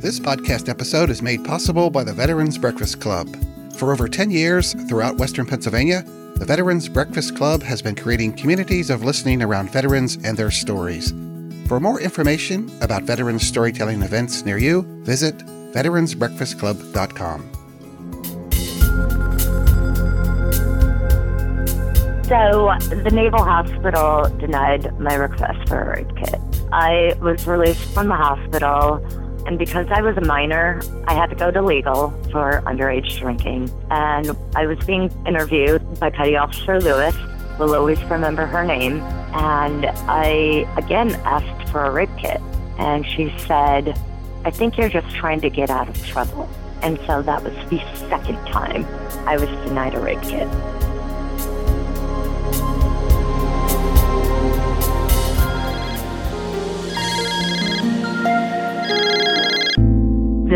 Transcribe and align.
This 0.00 0.20
podcast 0.20 0.68
episode 0.68 1.10
is 1.10 1.22
made 1.22 1.44
possible 1.44 1.90
by 1.90 2.04
the 2.04 2.12
Veterans 2.12 2.56
Breakfast 2.56 3.00
Club. 3.00 3.28
For 3.74 3.90
over 3.90 4.06
10 4.06 4.30
years 4.30 4.74
throughout 4.88 5.16
Western 5.16 5.44
Pennsylvania, 5.44 6.04
the 6.36 6.44
Veterans 6.44 6.88
Breakfast 6.88 7.36
Club 7.36 7.64
has 7.64 7.82
been 7.82 7.96
creating 7.96 8.34
communities 8.34 8.90
of 8.90 9.02
listening 9.02 9.42
around 9.42 9.72
veterans 9.72 10.16
and 10.22 10.36
their 10.36 10.52
stories. 10.52 11.10
For 11.66 11.80
more 11.80 12.00
information 12.00 12.70
about 12.80 13.02
veterans 13.02 13.44
storytelling 13.44 14.02
events 14.02 14.44
near 14.44 14.56
you, 14.56 14.82
visit 15.02 15.36
veteransbreakfastclub.com. 15.72 17.50
So, 22.28 22.72
the 23.02 23.10
Naval 23.12 23.42
Hospital 23.42 24.28
denied 24.38 24.96
my 25.00 25.14
request 25.14 25.68
for 25.68 25.80
a 25.80 25.96
rape 25.96 26.16
kit. 26.16 26.40
I 26.72 27.16
was 27.20 27.46
released 27.46 27.82
from 27.94 28.08
the 28.08 28.14
hospital, 28.14 29.04
and 29.48 29.58
because 29.58 29.86
I 29.90 30.02
was 30.02 30.14
a 30.18 30.20
minor, 30.20 30.82
I 31.06 31.14
had 31.14 31.30
to 31.30 31.34
go 31.34 31.50
to 31.50 31.62
legal 31.62 32.10
for 32.30 32.62
underage 32.66 33.18
drinking. 33.18 33.70
And 33.90 34.36
I 34.54 34.66
was 34.66 34.78
being 34.84 35.10
interviewed 35.26 35.82
by 35.98 36.10
Petty 36.10 36.36
Officer 36.36 36.78
Lewis, 36.78 37.16
will 37.58 37.74
always 37.74 37.98
remember 38.04 38.44
her 38.44 38.62
name. 38.62 39.00
And 39.32 39.86
I 40.06 40.70
again 40.76 41.12
asked 41.24 41.70
for 41.70 41.82
a 41.82 41.90
rape 41.90 42.10
kit, 42.18 42.42
and 42.78 43.06
she 43.06 43.34
said, 43.38 43.98
I 44.44 44.50
think 44.50 44.76
you're 44.76 44.90
just 44.90 45.08
trying 45.14 45.40
to 45.40 45.48
get 45.48 45.70
out 45.70 45.88
of 45.88 46.06
trouble. 46.06 46.46
And 46.82 47.00
so 47.06 47.22
that 47.22 47.42
was 47.42 47.54
the 47.70 47.80
second 48.10 48.36
time 48.48 48.84
I 49.26 49.38
was 49.38 49.48
denied 49.66 49.94
a 49.94 50.00
rape 50.00 50.20
kit. 50.20 50.46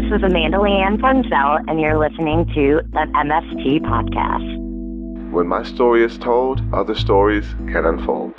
This 0.03 0.19
is 0.19 0.23
Amanda 0.25 0.59
Leanne 0.59 0.99
Brunzell, 1.01 1.63
and 1.69 1.81
you're 1.81 1.97
listening 1.97 2.45
to 2.57 2.81
the 2.91 3.07
MST 3.15 3.83
podcast. 3.83 4.59
When 5.31 5.47
my 5.47 5.63
story 5.63 6.03
is 6.03 6.19
told, 6.19 6.61
other 6.75 6.97
stories 6.97 7.47
can 7.69 7.87
unfold. 7.87 8.35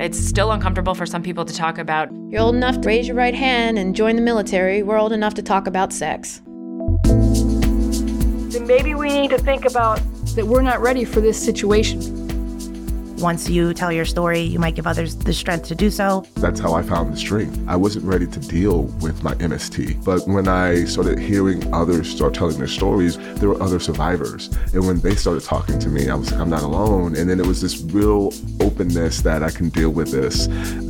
It's 0.00 0.16
still 0.16 0.52
uncomfortable 0.52 0.94
for 0.94 1.06
some 1.06 1.24
people 1.24 1.44
to 1.44 1.52
talk 1.52 1.78
about. 1.78 2.08
You're 2.28 2.42
old 2.42 2.54
enough 2.54 2.80
to 2.82 2.86
raise 2.86 3.08
your 3.08 3.16
right 3.16 3.34
hand 3.34 3.80
and 3.80 3.96
join 3.96 4.14
the 4.14 4.22
military. 4.22 4.84
We're 4.84 4.96
old 4.96 5.12
enough 5.12 5.34
to 5.34 5.42
talk 5.42 5.66
about 5.66 5.92
sex. 5.92 6.40
Then 7.02 8.64
maybe 8.64 8.94
we 8.94 9.08
need 9.08 9.30
to 9.30 9.38
think 9.38 9.64
about 9.64 10.00
that 10.36 10.46
we're 10.46 10.62
not 10.62 10.80
ready 10.80 11.04
for 11.04 11.20
this 11.20 11.36
situation. 11.36 12.17
Once 13.20 13.50
you 13.50 13.74
tell 13.74 13.90
your 13.90 14.04
story, 14.04 14.40
you 14.40 14.60
might 14.60 14.76
give 14.76 14.86
others 14.86 15.16
the 15.16 15.32
strength 15.32 15.66
to 15.66 15.74
do 15.74 15.90
so. 15.90 16.24
That's 16.36 16.60
how 16.60 16.74
I 16.74 16.82
found 16.82 17.12
the 17.12 17.16
strength. 17.16 17.58
I 17.66 17.74
wasn't 17.74 18.04
ready 18.04 18.28
to 18.28 18.38
deal 18.40 18.82
with 19.00 19.24
my 19.24 19.34
MST. 19.34 20.04
But 20.04 20.26
when 20.28 20.46
I 20.46 20.84
started 20.84 21.18
hearing 21.18 21.72
others 21.74 22.08
start 22.08 22.34
telling 22.34 22.58
their 22.58 22.68
stories, 22.68 23.18
there 23.40 23.48
were 23.48 23.60
other 23.60 23.80
survivors. 23.80 24.50
And 24.72 24.86
when 24.86 25.00
they 25.00 25.16
started 25.16 25.42
talking 25.42 25.80
to 25.80 25.88
me, 25.88 26.08
I 26.08 26.14
was 26.14 26.30
like, 26.30 26.40
I'm 26.40 26.50
not 26.50 26.62
alone. 26.62 27.16
And 27.16 27.28
then 27.28 27.40
it 27.40 27.46
was 27.46 27.60
this 27.60 27.80
real 27.80 28.32
openness 28.60 29.20
that 29.22 29.42
I 29.42 29.50
can 29.50 29.70
deal 29.70 29.90
with 29.90 30.12
this. 30.12 30.46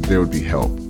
There 0.06 0.20
would 0.20 0.30
be 0.30 0.42
help. 0.42 0.87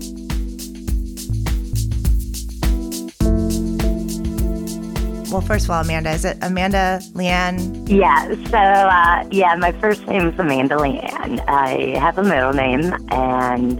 Well, 5.30 5.42
first 5.42 5.66
of 5.66 5.70
all, 5.70 5.82
Amanda, 5.82 6.10
is 6.10 6.24
it 6.24 6.38
Amanda 6.40 7.00
Leanne? 7.12 7.88
Yeah, 7.88 8.34
so 8.46 8.56
uh, 8.56 9.28
yeah, 9.30 9.54
my 9.56 9.72
first 9.72 10.06
name 10.06 10.28
is 10.28 10.38
Amanda 10.38 10.76
Leanne. 10.76 11.44
I 11.46 11.98
have 11.98 12.16
a 12.16 12.22
middle 12.22 12.54
name, 12.54 12.94
and 13.10 13.78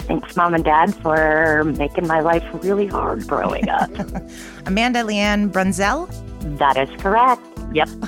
thanks, 0.00 0.36
mom 0.36 0.54
and 0.54 0.64
dad, 0.64 0.94
for 0.96 1.64
making 1.64 2.06
my 2.06 2.20
life 2.20 2.44
really 2.62 2.86
hard 2.86 3.26
growing 3.26 3.68
up. 3.68 3.90
Amanda 4.66 5.00
Leanne 5.00 5.50
Brunzell? 5.50 6.08
that 6.58 6.76
is 6.76 6.88
correct. 7.00 7.42
Yep. 7.72 7.88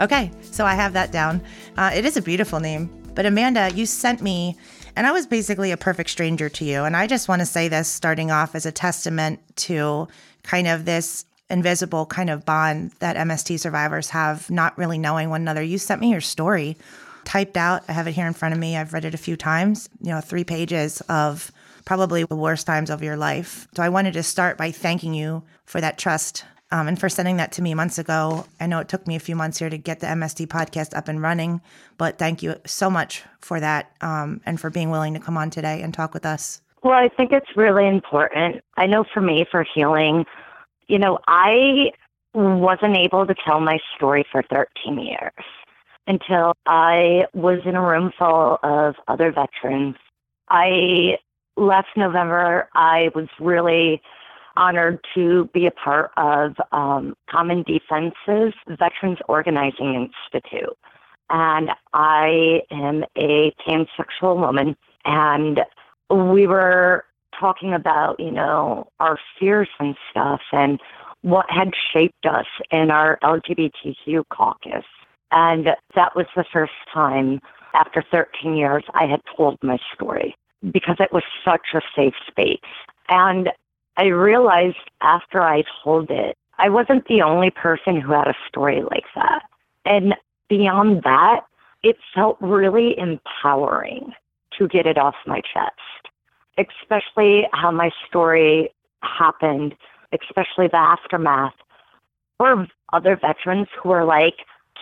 Okay, 0.00 0.32
so 0.40 0.64
I 0.64 0.74
have 0.74 0.94
that 0.94 1.12
down. 1.12 1.40
Uh, 1.76 1.92
it 1.94 2.04
is 2.04 2.16
a 2.16 2.22
beautiful 2.22 2.58
name. 2.58 2.90
But 3.14 3.26
Amanda, 3.26 3.70
you 3.72 3.86
sent 3.86 4.20
me, 4.22 4.56
and 4.96 5.06
I 5.06 5.12
was 5.12 5.26
basically 5.26 5.70
a 5.70 5.76
perfect 5.76 6.10
stranger 6.10 6.48
to 6.48 6.64
you. 6.64 6.82
And 6.82 6.96
I 6.96 7.06
just 7.06 7.28
want 7.28 7.40
to 7.40 7.46
say 7.46 7.68
this 7.68 7.86
starting 7.86 8.30
off 8.30 8.54
as 8.54 8.66
a 8.66 8.72
testament 8.72 9.38
to 9.58 10.08
kind 10.42 10.66
of 10.66 10.86
this 10.86 11.24
invisible 11.52 12.06
kind 12.06 12.30
of 12.30 12.44
bond 12.44 12.92
that 12.98 13.16
MST 13.16 13.60
survivors 13.60 14.08
have, 14.10 14.50
not 14.50 14.76
really 14.76 14.98
knowing 14.98 15.30
one 15.30 15.42
another. 15.42 15.62
You 15.62 15.78
sent 15.78 16.00
me 16.00 16.10
your 16.10 16.20
story 16.20 16.76
typed 17.24 17.56
out. 17.56 17.84
I 17.88 17.92
have 17.92 18.06
it 18.06 18.12
here 18.12 18.26
in 18.26 18.32
front 18.32 18.54
of 18.54 18.58
me. 18.58 18.76
I've 18.76 18.92
read 18.92 19.04
it 19.04 19.14
a 19.14 19.18
few 19.18 19.36
times, 19.36 19.88
you 20.00 20.10
know, 20.10 20.20
three 20.20 20.44
pages 20.44 21.00
of 21.02 21.52
probably 21.84 22.24
the 22.24 22.36
worst 22.36 22.66
times 22.66 22.90
of 22.90 23.02
your 23.02 23.16
life. 23.16 23.68
So 23.76 23.82
I 23.82 23.88
wanted 23.88 24.14
to 24.14 24.22
start 24.22 24.56
by 24.56 24.70
thanking 24.70 25.14
you 25.14 25.42
for 25.64 25.80
that 25.80 25.98
trust 25.98 26.44
um, 26.70 26.88
and 26.88 26.98
for 26.98 27.08
sending 27.08 27.36
that 27.36 27.52
to 27.52 27.62
me 27.62 27.74
months 27.74 27.98
ago. 27.98 28.46
I 28.58 28.66
know 28.66 28.78
it 28.78 28.88
took 28.88 29.06
me 29.06 29.14
a 29.14 29.20
few 29.20 29.36
months 29.36 29.58
here 29.58 29.68
to 29.68 29.78
get 29.78 30.00
the 30.00 30.06
MST 30.06 30.46
podcast 30.46 30.96
up 30.96 31.08
and 31.08 31.20
running, 31.20 31.60
but 31.98 32.18
thank 32.18 32.42
you 32.42 32.56
so 32.64 32.88
much 32.88 33.22
for 33.40 33.60
that 33.60 33.92
um, 34.00 34.40
and 34.46 34.60
for 34.60 34.70
being 34.70 34.90
willing 34.90 35.14
to 35.14 35.20
come 35.20 35.36
on 35.36 35.50
today 35.50 35.82
and 35.82 35.92
talk 35.92 36.14
with 36.14 36.24
us. 36.24 36.60
Well, 36.82 36.94
I 36.94 37.08
think 37.08 37.30
it's 37.30 37.56
really 37.56 37.86
important. 37.86 38.62
I 38.76 38.86
know 38.86 39.04
for 39.12 39.20
me, 39.20 39.46
for 39.48 39.64
healing, 39.74 40.24
you 40.92 40.98
know, 40.98 41.18
I 41.26 41.90
wasn't 42.34 42.98
able 42.98 43.26
to 43.26 43.34
tell 43.46 43.60
my 43.60 43.78
story 43.96 44.26
for 44.30 44.42
13 44.42 44.98
years 44.98 45.32
until 46.06 46.52
I 46.66 47.24
was 47.32 47.60
in 47.64 47.76
a 47.76 47.80
room 47.80 48.12
full 48.18 48.58
of 48.62 48.96
other 49.08 49.32
veterans. 49.32 49.96
I 50.50 51.16
left 51.56 51.88
November, 51.96 52.68
I 52.74 53.08
was 53.14 53.26
really 53.40 54.02
honored 54.54 54.98
to 55.14 55.48
be 55.54 55.66
a 55.66 55.70
part 55.70 56.10
of 56.18 56.56
um, 56.72 57.16
Common 57.30 57.62
Defense's 57.62 58.52
Veterans 58.68 59.18
Organizing 59.28 59.94
Institute. 59.94 60.76
And 61.30 61.70
I 61.94 62.60
am 62.70 63.04
a 63.16 63.54
pansexual 63.66 64.36
woman, 64.36 64.76
and 65.06 65.60
we 66.10 66.46
were 66.46 67.06
talking 67.42 67.74
about, 67.74 68.20
you 68.20 68.30
know, 68.30 68.86
our 69.00 69.18
fears 69.38 69.68
and 69.80 69.96
stuff 70.10 70.40
and 70.52 70.80
what 71.22 71.46
had 71.50 71.72
shaped 71.92 72.24
us 72.24 72.46
in 72.70 72.90
our 72.92 73.18
LGBTQ 73.24 74.24
caucus. 74.30 74.84
And 75.32 75.66
that 75.96 76.14
was 76.14 76.26
the 76.36 76.44
first 76.52 76.72
time 76.94 77.40
after 77.74 78.04
13 78.10 78.54
years 78.54 78.84
I 78.94 79.06
had 79.06 79.20
told 79.36 79.58
my 79.62 79.78
story 79.92 80.36
because 80.70 80.98
it 81.00 81.12
was 81.12 81.24
such 81.44 81.66
a 81.74 81.80
safe 81.96 82.14
space. 82.28 82.58
And 83.08 83.50
I 83.96 84.04
realized 84.04 84.76
after 85.00 85.42
I 85.42 85.64
told 85.82 86.10
it, 86.10 86.36
I 86.58 86.68
wasn't 86.68 87.08
the 87.08 87.22
only 87.22 87.50
person 87.50 88.00
who 88.00 88.12
had 88.12 88.28
a 88.28 88.36
story 88.46 88.82
like 88.82 89.06
that. 89.16 89.42
And 89.84 90.14
beyond 90.48 91.02
that, 91.02 91.40
it 91.82 91.96
felt 92.14 92.36
really 92.40 92.96
empowering 92.96 94.12
to 94.58 94.68
get 94.68 94.86
it 94.86 94.96
off 94.96 95.16
my 95.26 95.40
chest 95.40 96.11
especially 96.58 97.48
how 97.52 97.70
my 97.70 97.90
story 98.06 98.70
happened, 99.02 99.74
especially 100.12 100.68
the 100.68 100.76
aftermath, 100.76 101.54
for 102.38 102.66
other 102.92 103.16
veterans 103.16 103.68
who 103.80 103.90
are 103.90 104.04
like, 104.04 104.34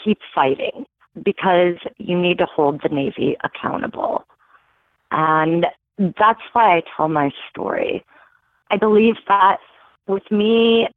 keep 0.05 0.19
fighting 0.35 0.87
because 1.23 1.77
you 1.99 2.19
need 2.19 2.39
to 2.39 2.47
hold 2.47 2.81
the 2.83 2.89
Navy 2.89 3.37
accountable. 3.45 4.25
And 5.11 5.67
that's 5.99 6.41
why 6.53 6.77
I 6.77 6.83
tell 6.97 7.09
my 7.09 7.31
story. 7.51 8.05
I 8.71 8.77
believe 8.77 9.17
that 9.29 9.59
with 10.07 10.29
me 10.31 10.89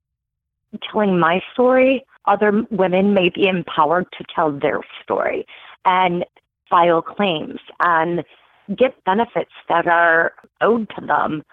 telling 0.91 1.19
my 1.19 1.41
story, 1.53 2.05
other 2.25 2.63
women 2.72 3.13
may 3.13 3.29
be 3.29 3.47
empowered 3.47 4.05
to 4.17 4.23
tell 4.34 4.51
their 4.51 4.81
story 5.01 5.45
and 5.85 6.25
file 6.69 7.01
claims 7.01 7.59
and 7.81 8.23
get 8.75 9.03
benefits 9.06 9.51
that 9.69 9.88
are 9.88 10.34
owed 10.62 10.90
to 10.97 11.06
them. 11.06 11.44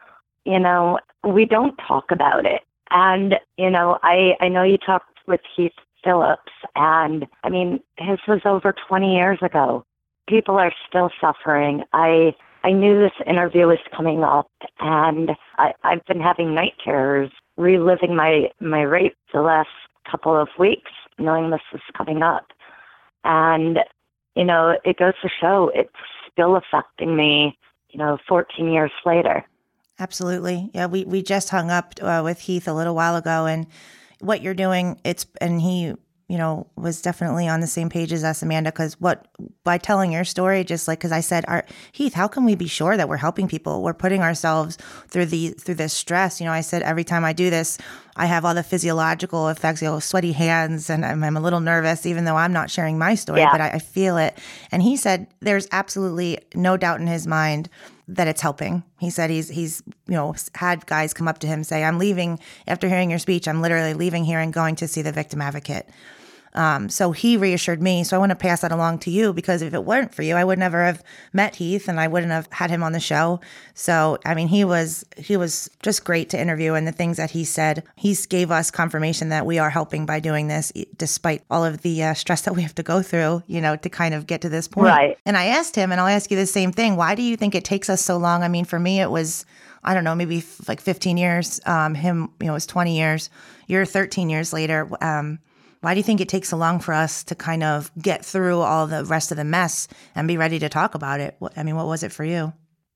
You 0.45 0.59
know, 0.59 0.99
we 1.25 1.45
don't 1.45 1.77
talk 1.87 2.11
about 2.11 2.47
it. 2.47 2.63
And, 2.91 3.37
you 3.57 3.71
know, 3.71 3.99
I, 4.03 4.37
I 4.41 4.49
know 4.49 4.63
you 4.63 4.79
talked 4.79 5.19
with 5.27 5.41
Heath 5.57 5.73
Phillips, 6.03 6.53
and 6.75 7.27
I 7.45 7.51
mean, 7.51 7.81
his 7.99 8.19
was 8.27 8.41
over 8.45 8.75
20 8.89 9.15
years 9.15 9.39
ago. 9.43 9.85
People 10.29 10.57
are 10.57 10.73
still 10.89 11.11
suffering. 11.21 11.85
I, 11.93 12.35
I 12.65 12.73
knew 12.73 12.99
this 12.99 13.13
interview 13.27 13.67
was 13.67 13.79
coming 13.97 14.25
up, 14.25 14.51
and 14.81 15.31
I, 15.59 15.73
I've 15.85 16.05
been 16.07 16.21
having 16.21 16.55
night 16.55 16.75
terrors, 16.83 17.31
reliving 17.57 18.17
my, 18.17 18.51
my 18.61 18.83
rape 18.83 19.17
the 19.33 19.43
last 19.43 19.69
couple 20.11 20.35
of 20.35 20.49
weeks, 20.59 20.91
knowing 21.19 21.51
this 21.51 21.61
was 21.73 21.83
coming 21.97 22.23
up. 22.23 22.47
And, 23.25 23.79
you 24.35 24.45
know, 24.45 24.79
it 24.85 24.99
goes 24.99 25.15
to 25.23 25.29
show 25.41 25.71
it's 25.75 25.91
still 26.41 26.57
affecting 26.57 27.17
me, 27.17 27.59
you 27.91 27.99
know, 27.99 28.19
14 28.29 28.71
years 28.73 28.93
later. 29.05 29.45
Absolutely. 29.99 30.71
Yeah, 30.73 30.87
we, 30.87 31.05
we 31.05 31.23
just 31.23 31.51
hung 31.51 31.71
up 31.71 31.95
uh, 32.01 32.23
with 32.25 32.41
Heath 32.41 32.67
a 32.67 32.73
little 32.73 32.95
while 32.95 33.17
ago, 33.17 33.45
and 33.47 33.67
what 34.21 34.41
you're 34.41 34.55
doing, 34.55 34.99
it's 35.05 35.27
and 35.41 35.61
he 35.61 35.95
you 36.31 36.39
know, 36.39 36.65
was 36.77 37.03
definitely 37.03 37.49
on 37.49 37.59
the 37.59 37.67
same 37.67 37.89
page 37.89 38.13
as 38.13 38.23
us, 38.23 38.41
Amanda, 38.41 38.71
because 38.71 39.01
what 39.01 39.27
by 39.65 39.79
telling 39.79 40.13
your 40.13 40.23
story, 40.25 40.63
just 40.63 40.87
like 40.87 41.01
because 41.01 41.11
I 41.11 41.19
said, 41.21 41.45
Our, 41.49 41.65
Heath, 41.91 42.15
how 42.15 42.29
can 42.29 42.45
we 42.45 42.55
be 42.55 42.69
sure 42.69 42.97
that 42.97 43.09
we're 43.09 43.17
helping 43.17 43.49
people? 43.49 43.83
We're 43.83 43.95
putting 43.95 44.23
ourselves 44.23 44.79
through 45.09 45.27
the 45.27 45.49
through 45.51 45.75
this 45.75 45.93
stress. 45.93 46.41
You 46.41 46.47
know, 46.47 46.53
I 46.53 46.61
said 46.61 46.83
every 46.83 47.03
time 47.03 47.25
I 47.25 47.33
do 47.33 47.51
this, 47.51 47.79
I 48.15 48.27
have 48.27 48.45
all 48.45 48.55
the 48.55 48.63
physiological 48.63 49.49
effects, 49.49 49.83
you 49.83 49.89
know, 49.89 49.99
sweaty 49.99 50.31
hands, 50.31 50.89
and 50.89 51.05
I'm, 51.05 51.25
I'm 51.25 51.37
a 51.37 51.41
little 51.41 51.59
nervous, 51.59 52.07
even 52.07 52.25
though 52.27 52.37
I'm 52.37 52.53
not 52.53 52.71
sharing 52.71 52.97
my 52.97 53.17
story, 53.17 53.41
Yeah. 53.41 53.51
but 53.51 53.61
I, 53.61 53.71
I 53.71 53.79
feel 53.81 54.17
it. 54.17 54.39
And 54.71 54.83
he 54.83 54.97
said 54.97 55.27
there's 55.41 55.67
absolutely 55.73 56.39
no 56.55 56.77
doubt 56.77 57.01
in 57.01 57.09
his 57.09 57.27
mind 57.27 57.69
that 58.07 58.29
it's 58.29 58.41
helping. 58.41 58.85
He 59.01 59.11
said 59.11 59.31
he's 59.31 59.49
he's 59.49 59.83
you 60.07 60.15
know 60.15 60.35
had 60.55 60.87
guys 60.87 61.13
come 61.13 61.27
up 61.27 61.39
to 61.41 61.49
him 61.49 61.65
say, 61.65 61.83
"I'm 61.83 61.99
leaving 61.99 62.39
after 62.69 62.89
hearing 62.89 63.11
your 63.11 63.19
speech. 63.19 63.49
I'm 63.49 63.63
literally 63.63 63.95
leaving 63.95 64.25
here 64.25 64.39
and 64.39 64.53
going 64.53 64.77
to 64.77 64.87
see 64.87 65.03
the 65.03 65.11
victim 65.13 65.41
advocate." 65.41 65.89
Um, 66.55 66.89
so 66.89 67.13
he 67.13 67.37
reassured 67.37 67.81
me. 67.81 68.03
So 68.05 68.17
I 68.17 68.19
want 68.19 68.31
to 68.31 68.37
pass 68.37 68.63
that 68.63 68.73
along 68.73 68.99
to 69.01 69.11
you 69.11 69.33
because 69.33 69.63
if 69.63 69.73
it 69.73 69.85
weren't 69.85 70.15
for 70.15 70.23
you, 70.23 70.35
I 70.35 70.45
would 70.45 70.59
never 70.59 70.85
have 70.85 71.03
met 71.33 71.57
Heath 71.57 71.89
and 71.89 72.01
I 72.01 72.09
wouldn't 72.09 72.33
have 72.33 72.49
had 72.51 72.71
him 72.71 72.83
on 72.83 72.93
the 72.93 73.01
show. 73.01 73.41
So 73.75 74.19
I 74.25 74.35
mean, 74.35 74.49
he 74.49 74.65
was 74.65 75.05
he 75.17 75.37
was 75.37 75.71
just 75.83 76.05
great 76.05 76.31
to 76.31 76.41
interview, 76.41 76.75
and 76.75 76.87
the 76.87 76.93
things 76.93 77.17
that 77.17 77.31
he 77.31 77.45
said, 77.45 77.85
he 77.97 78.17
gave 78.29 78.51
us 78.51 78.71
confirmation 78.71 79.29
that 79.31 79.47
we 79.47 79.59
are 79.59 79.71
helping 79.71 80.07
by 80.07 80.21
doing 80.21 80.49
this, 80.49 80.73
despite 80.97 81.43
all 81.51 81.65
of 81.65 81.83
the 81.83 82.03
uh, 82.03 82.15
stress 82.15 82.43
that 82.43 82.55
we 82.55 82.63
have 82.63 82.75
to 82.75 82.83
go 82.83 83.03
through, 83.03 83.43
you 83.47 83.61
know, 83.61 83.77
to 83.77 83.89
kind 83.89 84.15
of 84.15 84.27
get 84.27 84.41
to 84.43 84.49
this 84.49 84.69
point. 84.69 84.89
Right. 84.89 85.19
And 85.25 85.37
I 85.37 85.47
asked 85.47 85.77
him, 85.77 85.93
and 85.93 86.01
I'll 86.01 86.09
ask 86.09 86.31
you 86.31 86.37
the 86.37 86.47
same 86.47 86.73
thing. 86.73 86.97
Why 86.97 87.15
do 87.15 87.23
you 87.23 87.37
think 87.37 87.55
it 87.55 87.65
takes 87.65 87.89
us 87.89 88.03
so 88.03 88.17
long? 88.17 88.43
I 88.43 88.49
mean, 88.49 88.65
for 88.65 88.79
me, 88.79 89.01
it 89.01 89.11
was. 89.11 89.45
I 89.83 89.95
don't 89.95 90.05
know, 90.05 90.15
maybe 90.15 90.39
f- 90.41 90.69
like 90.69 90.79
15 90.79 91.17
years. 91.17 91.59
Um, 91.65 91.95
him, 91.95 92.33
you 92.39 92.49
know, 92.49 92.53
it 92.53 92.57
was 92.57 92.67
20 92.67 92.99
years. 92.99 93.31
You're 93.67 93.87
13 93.87 94.29
years 94.29 94.53
later. 94.53 94.87
Um, 95.01 95.39
why 95.81 95.95
do 95.95 95.99
you 95.99 96.05
think 96.05 96.21
it 96.21 96.29
takes 96.29 96.51
so 96.51 96.57
long 96.57 96.79
for 96.79 96.93
us 96.93 97.25
to 97.25 97.35
kind 97.35 97.63
of 97.63 97.91
get 98.01 98.25
through 98.25 98.61
all 98.61 98.87
the 98.87 99.05
rest 99.05 99.31
of 99.31 99.37
the 99.37 99.45
mess 99.45 99.89
and 100.15 100.29
be 100.29 100.37
ready 100.37 100.59
to 100.59 100.69
talk 100.69 100.95
about 100.95 101.21
it? 101.21 101.37
I 101.57 101.63
mean, 101.63 101.77
what 101.77 101.87
was 101.87 102.03
it 102.03 102.13
for 102.13 102.25
you? 102.25 102.53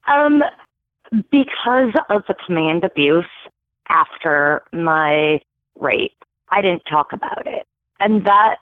Um, 0.07 0.43
because 1.31 1.93
of 2.11 2.25
the 2.29 2.35
command 2.47 2.85
abuse 2.85 3.25
after 3.89 4.63
my 4.73 5.41
rape, 5.79 6.25
I 6.51 6.61
didn't 6.61 6.83
talk 6.89 7.13
about 7.13 7.47
it, 7.47 7.67
and 8.01 8.25
that 8.27 8.57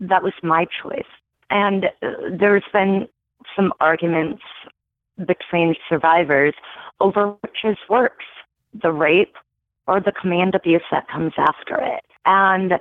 that 0.00 0.22
was 0.22 0.32
my 0.42 0.66
choice. 0.82 1.02
And 1.50 1.86
uh, 2.02 2.10
there's 2.30 2.64
been 2.72 3.08
some 3.56 3.72
arguments 3.80 4.42
between 5.26 5.74
survivors 5.88 6.54
over 7.00 7.28
which 7.40 7.58
is 7.64 7.76
worse, 7.88 8.12
the 8.72 8.92
rape 8.92 9.34
or 9.86 10.00
the 10.00 10.12
command 10.12 10.54
abuse 10.54 10.82
that 10.90 11.08
comes 11.08 11.32
after 11.36 11.76
it. 11.80 12.04
And 12.24 12.74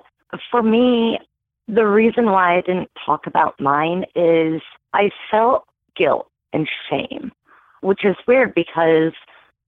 for 0.52 0.62
me, 0.64 1.20
the 1.68 1.86
reason 1.86 2.26
why 2.26 2.58
I 2.58 2.62
didn't 2.62 2.90
talk 3.06 3.28
about 3.28 3.60
mine 3.60 4.06
is 4.16 4.62
I 4.94 5.12
felt 5.32 5.66
guilt 5.96 6.28
and 6.52 6.68
shame 6.90 7.32
which 7.84 8.06
is 8.06 8.16
weird 8.28 8.56
because 8.56 9.14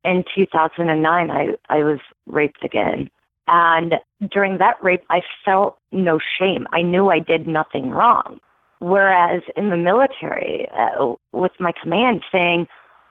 in 0.03 0.23
2009 0.33 1.31
I, 1.31 1.49
I 1.69 1.83
was 1.83 1.99
raped 2.25 2.63
again. 2.63 3.09
And 3.47 3.95
during 4.31 4.57
that 4.57 4.81
rape, 4.83 5.03
I 5.09 5.21
felt 5.43 5.77
no 5.91 6.19
shame. 6.39 6.65
I 6.71 6.81
knew 6.81 7.09
I 7.09 7.19
did 7.19 7.47
nothing 7.47 7.91
wrong. 7.91 8.39
Whereas 8.79 9.43
in 9.55 9.69
the 9.69 9.77
military, 9.77 10.67
uh, 10.69 11.13
with 11.31 11.51
my 11.59 11.71
command 11.81 12.23
saying, 12.31 12.67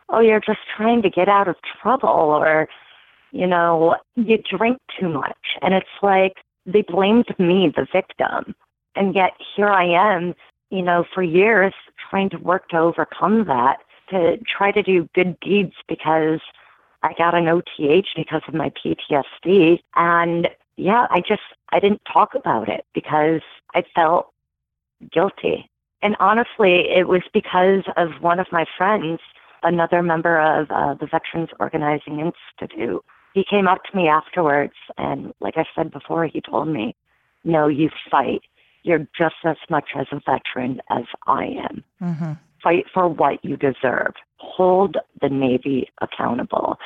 oh, 0.08 0.20
you're 0.20 0.40
just 0.40 0.58
trying 0.76 1.02
to 1.02 1.10
get 1.10 1.28
out 1.28 1.48
of 1.48 1.56
trouble, 1.80 2.08
or, 2.08 2.68
you 3.32 3.46
know, 3.46 3.96
you 4.16 4.38
drink 4.38 4.78
too 4.98 5.08
much. 5.08 5.56
And 5.62 5.72
it's 5.72 5.86
like 6.02 6.34
they 6.66 6.82
blamed 6.82 7.34
me, 7.38 7.72
the 7.74 7.86
victim. 7.92 8.54
And 8.96 9.14
yet 9.14 9.32
here 9.56 9.68
I 9.68 9.84
am, 9.84 10.34
you 10.70 10.82
know, 10.82 11.04
for 11.14 11.22
years 11.22 11.74
trying 12.10 12.30
to 12.30 12.38
work 12.38 12.68
to 12.68 12.78
overcome 12.78 13.44
that 13.46 13.78
to 14.10 14.38
try 14.38 14.70
to 14.70 14.82
do 14.82 15.08
good 15.14 15.38
deeds 15.40 15.74
because 15.88 16.40
I 17.02 17.12
got 17.14 17.34
an 17.34 17.48
OTH 17.48 18.06
because 18.16 18.42
of 18.48 18.54
my 18.54 18.70
PTSD. 18.70 19.80
And 19.94 20.48
yeah, 20.76 21.06
I 21.10 21.20
just, 21.20 21.42
I 21.70 21.80
didn't 21.80 22.02
talk 22.10 22.34
about 22.34 22.68
it 22.68 22.84
because 22.94 23.40
I 23.74 23.84
felt 23.94 24.28
guilty. 25.12 25.70
And 26.02 26.16
honestly, 26.20 26.88
it 26.90 27.08
was 27.08 27.22
because 27.32 27.82
of 27.96 28.10
one 28.20 28.38
of 28.38 28.46
my 28.52 28.66
friends, 28.76 29.20
another 29.62 30.02
member 30.02 30.38
of 30.38 30.70
uh, 30.70 30.94
the 30.94 31.06
Veterans 31.06 31.50
Organizing 31.58 32.20
Institute. 32.20 33.02
He 33.34 33.44
came 33.44 33.68
up 33.68 33.82
to 33.84 33.96
me 33.96 34.08
afterwards, 34.08 34.74
and 34.96 35.34
like 35.40 35.54
I 35.56 35.64
said 35.74 35.90
before, 35.90 36.26
he 36.26 36.40
told 36.40 36.68
me, 36.68 36.96
No, 37.44 37.66
you 37.68 37.90
fight. 38.10 38.42
You're 38.84 39.06
just 39.18 39.36
as 39.44 39.56
much 39.68 39.90
as 39.96 40.06
a 40.12 40.20
veteran 40.24 40.80
as 40.90 41.04
I 41.26 41.44
am 41.70 41.84
Mm-hmm. 42.02 42.32
fight 42.62 42.84
for 42.92 43.08
what 43.08 43.44
you 43.44 43.56
deserve. 43.56 44.12
Hold 44.38 44.96
the 45.20 45.28
Navy 45.28 45.88
accountable. 46.02 46.78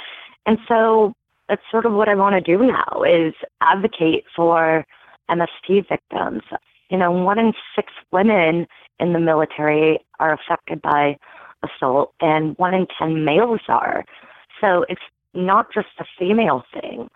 And 0.47 0.59
so 0.69 1.13
that's 1.49 1.63
sort 1.71 1.87
of 1.87 1.93
what 1.93 2.09
I 2.09 2.15
want 2.15 2.35
to 2.35 2.41
do 2.41 2.65
now 2.65 3.03
is 3.03 3.35
advocate 3.61 4.25
for 4.35 4.87
MST 5.31 5.89
victims. 5.89 6.43
You 6.91 6.99
know, 6.99 7.11
one 7.11 7.39
in 7.39 7.53
six 7.75 7.93
women 8.13 8.67
in 9.01 9.13
the 9.13 9.19
military 9.19 10.01
are 10.21 10.33
affected 10.33 10.81
by 10.83 11.17
assault 11.63 12.13
and 12.21 12.57
one 12.59 12.75
in 12.75 12.87
10 12.99 13.25
males 13.25 13.61
are. 13.69 14.05
So 14.61 14.85
it's 14.89 15.03
not 15.35 15.73
just 15.73 15.89
a 15.99 16.05
female 16.19 16.65
thing. 16.73 17.09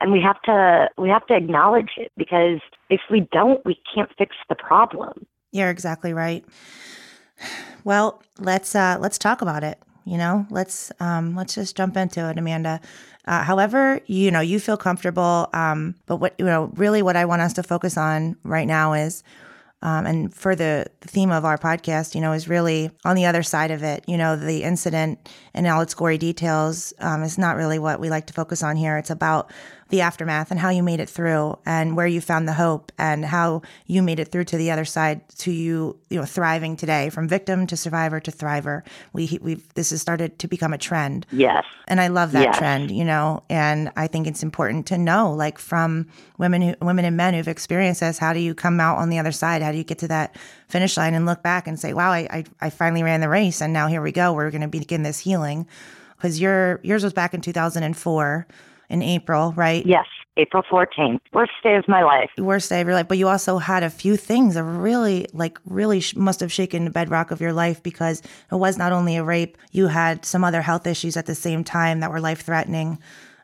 And 0.00 0.12
we 0.12 0.20
have 0.20 0.40
to 0.42 0.88
we 0.98 1.08
have 1.08 1.26
to 1.28 1.34
acknowledge 1.34 1.92
it 1.96 2.12
because 2.16 2.60
if 2.90 3.00
we 3.10 3.26
don't, 3.32 3.64
we 3.64 3.80
can't 3.94 4.10
fix 4.18 4.36
the 4.48 4.54
problem. 4.54 5.26
You're 5.52 5.70
exactly 5.70 6.12
right. 6.12 6.44
Well, 7.84 8.22
let's 8.38 8.74
uh, 8.74 8.98
let's 9.00 9.18
talk 9.18 9.40
about 9.40 9.62
it. 9.62 9.78
You 10.04 10.18
know, 10.18 10.46
let's 10.50 10.92
um, 11.00 11.34
let's 11.34 11.54
just 11.54 11.76
jump 11.76 11.96
into 11.96 12.28
it, 12.28 12.38
Amanda. 12.38 12.80
Uh, 13.26 13.42
however, 13.42 14.00
you 14.06 14.30
know 14.30 14.40
you 14.40 14.60
feel 14.60 14.76
comfortable. 14.76 15.48
Um, 15.52 15.94
but 16.06 16.16
what 16.16 16.34
you 16.38 16.44
know, 16.44 16.70
really, 16.74 17.02
what 17.02 17.16
I 17.16 17.24
want 17.24 17.42
us 17.42 17.54
to 17.54 17.62
focus 17.62 17.96
on 17.96 18.36
right 18.42 18.66
now 18.66 18.92
is, 18.92 19.22
um, 19.84 20.06
and 20.06 20.34
for 20.34 20.56
the, 20.56 20.86
the 21.00 21.08
theme 21.08 21.30
of 21.30 21.44
our 21.44 21.58
podcast, 21.58 22.14
you 22.14 22.20
know, 22.22 22.32
is 22.32 22.48
really 22.48 22.90
on 23.04 23.16
the 23.16 23.26
other 23.26 23.42
side 23.42 23.70
of 23.70 23.82
it. 23.82 24.02
You 24.08 24.16
know, 24.16 24.34
the 24.34 24.62
incident 24.62 25.28
and 25.52 25.66
all 25.66 25.82
its 25.82 25.92
gory 25.92 26.16
details 26.16 26.94
um, 27.00 27.22
is 27.22 27.36
not 27.36 27.56
really 27.56 27.78
what 27.78 28.00
we 28.00 28.08
like 28.08 28.26
to 28.28 28.32
focus 28.32 28.62
on 28.62 28.76
here. 28.76 28.96
It's 28.96 29.10
about 29.10 29.52
the 29.90 30.00
aftermath 30.00 30.50
and 30.50 30.58
how 30.60 30.70
you 30.70 30.82
made 30.82 30.98
it 31.00 31.08
through 31.08 31.58
and 31.66 31.96
where 31.96 32.06
you 32.06 32.20
found 32.20 32.48
the 32.48 32.52
hope 32.54 32.90
and 32.98 33.24
how 33.24 33.60
you 33.86 34.02
made 34.02 34.18
it 34.18 34.28
through 34.32 34.44
to 34.44 34.56
the 34.56 34.70
other 34.70 34.84
side 34.84 35.20
to 35.38 35.52
you 35.52 35.96
you 36.10 36.18
know 36.18 36.24
thriving 36.24 36.76
today 36.76 37.10
from 37.10 37.28
victim 37.28 37.66
to 37.66 37.76
survivor 37.76 38.18
to 38.18 38.30
thriver 38.30 38.82
we 39.12 39.38
we've 39.42 39.72
this 39.74 39.90
has 39.90 40.00
started 40.00 40.38
to 40.38 40.48
become 40.48 40.72
a 40.72 40.78
trend 40.78 41.26
Yes. 41.30 41.64
and 41.86 42.00
I 42.00 42.08
love 42.08 42.32
that 42.32 42.42
Yes. 42.44 42.58
trend, 42.58 42.90
you 42.90 43.04
know. 43.04 43.42
And 43.50 43.92
I 43.96 44.06
think 44.06 44.26
it's 44.26 44.42
important 44.42 44.86
to 44.86 44.98
know, 44.98 45.32
like 45.32 45.58
from 45.58 46.08
women, 46.38 46.62
who, 46.62 46.74
women 46.80 47.04
and 47.04 47.16
men 47.16 47.34
who've 47.34 47.46
experienced 47.48 48.00
this, 48.00 48.18
how 48.18 48.32
do 48.32 48.40
you 48.40 48.54
come 48.54 48.80
out 48.80 48.96
on 48.98 49.10
the 49.10 49.18
other 49.18 49.32
side? 49.32 49.60
How 49.62 49.70
do 49.70 49.78
you 49.78 49.84
get 49.84 49.98
to 49.98 50.08
that 50.08 50.34
finish 50.68 50.96
line 50.96 51.14
and 51.14 51.26
look 51.26 51.42
back 51.42 51.66
and 51.66 51.78
say, 51.78 51.92
"Wow, 51.92 52.10
I 52.10 52.26
I, 52.30 52.44
I 52.60 52.70
finally 52.70 53.02
ran 53.02 53.20
the 53.20 53.28
race, 53.28 53.60
and 53.60 53.72
now 53.72 53.86
here 53.88 54.00
we 54.02 54.12
go. 54.12 54.32
We're 54.32 54.50
going 54.50 54.62
to 54.62 54.68
begin 54.68 55.02
this 55.02 55.18
healing." 55.20 55.66
Because 56.16 56.40
your 56.40 56.80
yours 56.82 57.04
was 57.04 57.12
back 57.12 57.34
in 57.34 57.40
2004 57.42 58.46
in 58.88 59.02
April, 59.02 59.52
right? 59.56 59.84
Yes. 59.86 60.06
April 60.36 60.64
14th. 60.68 61.20
Worst 61.32 61.52
day 61.62 61.76
of 61.76 61.86
my 61.86 62.02
life. 62.02 62.28
worst 62.38 62.68
day 62.68 62.80
of 62.80 62.88
your 62.88 62.96
life, 62.96 63.06
but 63.06 63.18
you 63.18 63.28
also 63.28 63.58
had 63.58 63.84
a 63.84 63.90
few 63.90 64.16
things 64.16 64.54
that 64.54 64.64
really, 64.64 65.26
like, 65.32 65.60
really 65.64 66.00
sh- 66.00 66.16
must 66.16 66.40
have 66.40 66.52
shaken 66.52 66.84
the 66.84 66.90
bedrock 66.90 67.30
of 67.30 67.40
your 67.40 67.52
life 67.52 67.80
because 67.84 68.20
it 68.50 68.56
was 68.56 68.76
not 68.76 68.90
only 68.90 69.16
a 69.16 69.22
rape, 69.22 69.56
you 69.70 69.86
had 69.86 70.24
some 70.24 70.42
other 70.42 70.60
health 70.60 70.88
issues 70.88 71.16
at 71.16 71.26
the 71.26 71.36
same 71.36 71.62
time 71.62 72.00
that 72.00 72.10
were 72.10 72.18
life 72.20 72.40
threatening. 72.42 72.98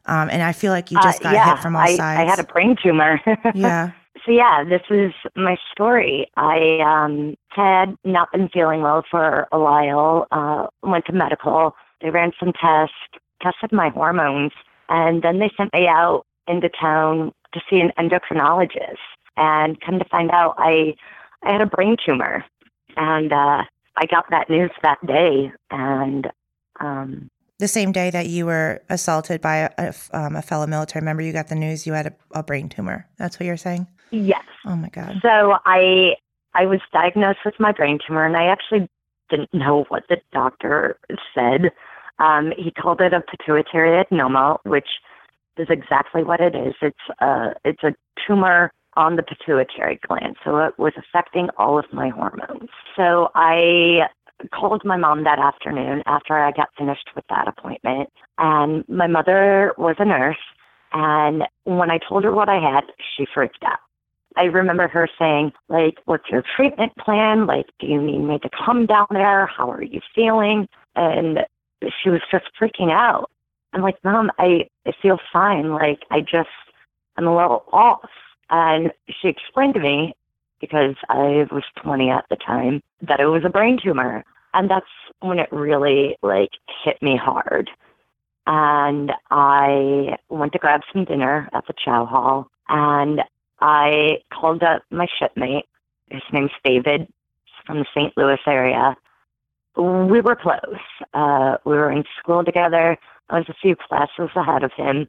Um, 0.06 0.28
and 0.30 0.42
I 0.42 0.50
feel 0.50 0.72
like 0.72 0.90
you 0.90 0.98
just 1.00 1.20
Uh, 1.20 1.24
got 1.24 1.34
yeah, 1.34 1.50
hit 1.54 1.62
from 1.62 1.76
all 1.76 1.82
I, 1.82 1.94
sides. 1.94 2.20
I 2.20 2.24
had 2.24 2.40
a 2.40 2.44
brain 2.44 2.74
tumor. 2.82 3.20
yeah. 3.54 3.92
So 4.26 4.32
yeah, 4.32 4.64
this 4.64 4.82
is 4.90 5.12
my 5.36 5.56
story. 5.72 6.26
I 6.36 6.80
um, 6.84 7.36
had 7.50 7.94
not 8.04 8.32
been 8.32 8.48
feeling 8.48 8.82
well 8.82 9.04
for 9.08 9.46
a 9.52 9.58
while. 9.60 10.26
Uh, 10.32 10.66
went 10.82 11.04
to 11.06 11.12
medical. 11.12 11.76
They 12.02 12.10
ran 12.10 12.32
some 12.40 12.52
tests, 12.52 12.94
tested 13.40 13.70
my 13.72 13.90
hormones, 13.90 14.52
and 14.90 15.22
then 15.22 15.38
they 15.38 15.50
sent 15.56 15.72
me 15.72 15.86
out 15.86 16.26
into 16.46 16.68
town 16.68 17.32
to 17.54 17.60
see 17.70 17.80
an 17.80 17.92
endocrinologist. 17.98 18.98
And 19.36 19.80
come 19.80 19.98
to 19.98 20.04
find 20.06 20.30
out, 20.30 20.54
I 20.58 20.94
I 21.42 21.52
had 21.52 21.62
a 21.62 21.66
brain 21.66 21.96
tumor, 22.04 22.44
and 22.96 23.32
uh, 23.32 23.62
I 23.96 24.06
got 24.10 24.26
that 24.30 24.50
news 24.50 24.70
that 24.82 24.98
day. 25.06 25.50
And 25.70 26.30
um, 26.80 27.30
The 27.58 27.68
same 27.68 27.92
day 27.92 28.10
that 28.10 28.26
you 28.26 28.44
were 28.44 28.82
assaulted 28.90 29.40
by 29.40 29.56
a, 29.56 29.70
a, 29.78 29.94
um, 30.12 30.36
a 30.36 30.42
fellow 30.42 30.66
military 30.66 31.02
member, 31.02 31.22
you 31.22 31.32
got 31.32 31.48
the 31.48 31.54
news 31.54 31.86
you 31.86 31.94
had 31.94 32.08
a, 32.08 32.14
a 32.32 32.42
brain 32.42 32.68
tumor. 32.68 33.08
That's 33.16 33.38
what 33.40 33.46
you're 33.46 33.56
saying? 33.56 33.86
yes, 34.10 34.44
Oh 34.66 34.76
my 34.76 34.88
God. 34.88 35.20
So 35.22 35.56
I 35.64 36.16
I 36.52 36.66
was 36.66 36.80
diagnosed 36.92 37.38
with 37.44 37.54
my 37.60 37.72
brain 37.72 37.98
tumor, 38.04 38.26
and 38.26 38.36
I 38.36 38.46
actually 38.46 38.88
didn't 39.30 39.54
know 39.54 39.84
what 39.88 40.02
the 40.08 40.18
doctor 40.32 40.98
said. 41.34 41.70
Um, 42.20 42.52
he 42.56 42.70
called 42.70 43.00
it 43.00 43.12
a 43.12 43.20
pituitary 43.22 44.04
adenoma, 44.04 44.58
which 44.64 44.88
is 45.56 45.68
exactly 45.70 46.22
what 46.22 46.40
it 46.40 46.54
is. 46.54 46.74
It's 46.80 46.96
a 47.20 47.54
it's 47.64 47.82
a 47.82 47.94
tumor 48.26 48.72
on 48.96 49.16
the 49.16 49.22
pituitary 49.22 49.98
gland. 50.06 50.36
So 50.44 50.58
it 50.58 50.78
was 50.78 50.92
affecting 50.96 51.48
all 51.56 51.78
of 51.78 51.86
my 51.92 52.08
hormones. 52.08 52.68
So 52.96 53.30
I 53.34 54.08
called 54.52 54.82
my 54.84 54.96
mom 54.96 55.24
that 55.24 55.38
afternoon 55.38 56.02
after 56.06 56.36
I 56.36 56.50
got 56.52 56.68
finished 56.76 57.08
with 57.14 57.24
that 57.28 57.48
appointment. 57.48 58.10
And 58.38 58.84
my 58.88 59.06
mother 59.06 59.74
was 59.78 59.96
a 59.98 60.04
nurse. 60.04 60.36
And 60.92 61.44
when 61.64 61.90
I 61.90 61.98
told 61.98 62.24
her 62.24 62.32
what 62.32 62.48
I 62.48 62.58
had, 62.58 62.84
she 63.16 63.26
freaked 63.32 63.62
out. 63.64 63.78
I 64.36 64.44
remember 64.44 64.88
her 64.88 65.08
saying, 65.18 65.52
like, 65.68 65.98
what's 66.04 66.28
your 66.30 66.42
treatment 66.56 66.92
plan? 66.96 67.46
Like, 67.46 67.66
do 67.78 67.86
you 67.86 68.00
need 68.00 68.18
me 68.18 68.38
to 68.38 68.50
come 68.64 68.86
down 68.86 69.06
there? 69.10 69.46
How 69.46 69.70
are 69.70 69.82
you 69.82 70.00
feeling? 70.14 70.68
And 70.94 71.40
she 72.02 72.10
was 72.10 72.20
just 72.30 72.46
freaking 72.60 72.90
out. 72.90 73.30
I'm 73.72 73.82
like, 73.82 74.02
Mom, 74.04 74.30
I, 74.38 74.68
I 74.86 74.92
feel 75.00 75.18
fine. 75.32 75.72
Like, 75.72 76.00
I 76.10 76.20
just, 76.20 76.48
I'm 77.16 77.26
a 77.26 77.34
little 77.36 77.64
off. 77.72 78.10
And 78.50 78.92
she 79.08 79.28
explained 79.28 79.74
to 79.74 79.80
me, 79.80 80.14
because 80.60 80.96
I 81.08 81.46
was 81.50 81.62
20 81.82 82.10
at 82.10 82.26
the 82.28 82.36
time, 82.36 82.82
that 83.02 83.20
it 83.20 83.26
was 83.26 83.44
a 83.44 83.48
brain 83.48 83.78
tumor. 83.82 84.24
And 84.52 84.68
that's 84.68 84.86
when 85.20 85.38
it 85.38 85.50
really, 85.52 86.16
like, 86.22 86.50
hit 86.84 87.00
me 87.00 87.16
hard. 87.16 87.70
And 88.46 89.12
I 89.30 90.16
went 90.28 90.52
to 90.52 90.58
grab 90.58 90.80
some 90.92 91.04
dinner 91.04 91.48
at 91.52 91.66
the 91.66 91.74
chow 91.82 92.04
hall. 92.04 92.50
And 92.68 93.22
I 93.60 94.18
called 94.32 94.62
up 94.62 94.82
my 94.90 95.06
shipmate. 95.18 95.66
His 96.10 96.22
name's 96.32 96.50
David. 96.64 97.06
From 97.66 97.78
the 97.78 97.86
St. 97.94 98.16
Louis 98.16 98.40
area. 98.46 98.96
We 99.76 100.20
were 100.20 100.36
close. 100.36 100.80
Uh, 101.14 101.56
we 101.64 101.76
were 101.76 101.90
in 101.90 102.04
school 102.18 102.44
together. 102.44 102.96
I 103.28 103.38
was 103.38 103.48
a 103.48 103.54
few 103.54 103.76
classes 103.76 104.30
ahead 104.34 104.64
of 104.64 104.72
him. 104.72 105.08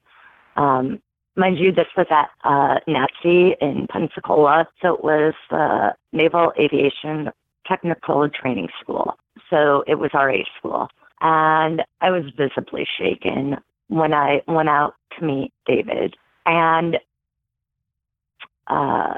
Um, 0.56 1.02
mind 1.36 1.58
you, 1.58 1.72
this 1.72 1.88
was 1.98 2.08
at 2.10 2.30
uh, 2.44 2.80
NATC 2.88 3.56
in 3.60 3.88
Pensacola, 3.88 4.68
so 4.82 4.96
it 4.96 5.04
was 5.04 5.34
the 5.50 5.96
Naval 6.14 6.54
Aviation 6.60 7.32
Technical 7.66 8.30
Training 8.30 8.70
School. 8.82 9.18
So 9.50 9.84
it 9.88 9.96
was 9.96 10.12
RA 10.14 10.44
school, 10.58 10.90
and 11.22 11.84
I 12.02 12.12
was 12.12 12.24
visibly 12.38 12.88
shaken 12.98 13.58
when 13.88 14.14
I 14.14 14.42
went 14.48 14.70
out 14.70 14.96
to 15.18 15.26
meet 15.26 15.52
David. 15.66 16.16
And 16.46 16.98
uh, 18.68 19.16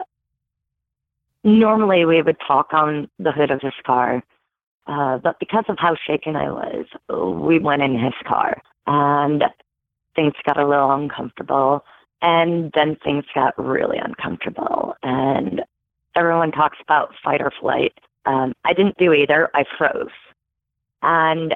normally 1.43 2.05
we 2.05 2.21
would 2.21 2.37
talk 2.45 2.73
on 2.73 3.09
the 3.19 3.31
hood 3.31 3.51
of 3.51 3.61
his 3.61 3.73
car, 3.85 4.23
uh, 4.87 5.17
but 5.17 5.39
because 5.39 5.65
of 5.69 5.77
how 5.79 5.95
shaken 5.95 6.35
I 6.35 6.49
was, 6.51 6.85
we 7.45 7.59
went 7.59 7.81
in 7.81 7.97
his 7.97 8.13
car 8.25 8.61
and 8.85 9.43
things 10.15 10.33
got 10.45 10.57
a 10.57 10.67
little 10.67 10.91
uncomfortable. 10.91 11.85
And 12.21 12.71
then 12.73 12.95
things 13.03 13.25
got 13.35 13.53
really 13.57 13.97
uncomfortable. 13.97 14.95
And 15.03 15.61
everyone 16.15 16.51
talks 16.51 16.77
about 16.81 17.13
fight 17.21 17.41
or 17.41 17.51
flight. 17.59 17.99
Um, 18.25 18.53
I 18.63 18.73
didn't 18.73 18.97
do 18.97 19.11
either. 19.13 19.49
I 19.53 19.65
froze. 19.77 20.07
And 21.01 21.55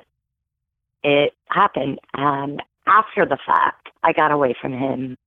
it 1.04 1.34
happened. 1.46 2.00
And 2.14 2.62
after 2.86 3.26
the 3.26 3.38
fact, 3.46 3.90
I 4.04 4.12
got 4.12 4.32
away 4.32 4.56
from 4.60 4.74
him. 4.74 5.18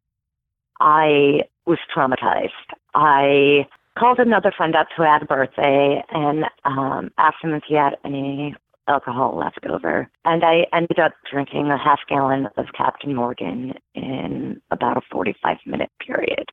I 0.78 1.44
was 1.66 1.78
traumatized. 1.94 2.50
I 2.94 3.66
called 4.00 4.18
another 4.18 4.50
friend 4.50 4.74
up 4.74 4.88
who 4.96 5.02
had 5.02 5.22
a 5.22 5.26
birthday 5.26 6.02
and 6.10 6.46
um, 6.64 7.10
asked 7.18 7.44
him 7.44 7.52
if 7.52 7.62
he 7.68 7.74
had 7.74 7.98
any 8.02 8.54
alcohol 8.88 9.36
left 9.36 9.64
over. 9.66 10.10
And 10.24 10.42
I 10.42 10.66
ended 10.72 10.98
up 10.98 11.12
drinking 11.30 11.70
a 11.70 11.76
half 11.76 12.00
gallon 12.08 12.48
of 12.56 12.66
Captain 12.74 13.14
Morgan 13.14 13.74
in 13.94 14.60
about 14.70 14.96
a 14.96 15.02
45 15.12 15.58
minute 15.66 15.90
period. 16.04 16.48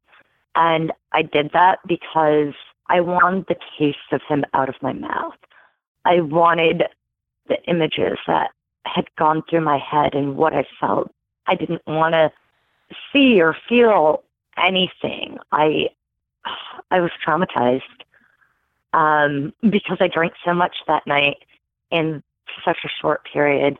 And 0.55 0.91
I 1.13 1.21
did 1.21 1.51
that 1.53 1.79
because 1.87 2.53
I 2.89 2.99
wanted 2.99 3.45
the 3.47 3.55
taste 3.79 3.97
of 4.11 4.21
him 4.27 4.43
out 4.53 4.67
of 4.67 4.75
my 4.81 4.91
mouth. 4.91 5.37
I 6.03 6.19
wanted 6.19 6.83
the 7.47 7.63
images 7.63 8.17
that 8.27 8.51
had 8.85 9.05
gone 9.17 9.41
through 9.49 9.61
my 9.61 9.77
head 9.77 10.15
and 10.15 10.35
what 10.35 10.53
I 10.53 10.65
felt. 10.79 11.11
I 11.45 11.55
didn't 11.55 11.81
want 11.87 12.13
to 12.13 12.29
see 13.13 13.41
or 13.41 13.55
feel 13.69 14.23
anything. 14.57 15.37
I 15.51 15.89
I 16.91 16.99
was 16.99 17.11
traumatized 17.25 17.81
um, 18.93 19.53
because 19.69 19.97
I 19.99 20.07
drank 20.07 20.33
so 20.45 20.53
much 20.53 20.77
that 20.87 21.05
night 21.05 21.37
in 21.91 22.23
such 22.63 22.77
a 22.83 22.89
short 23.01 23.21
period. 23.31 23.77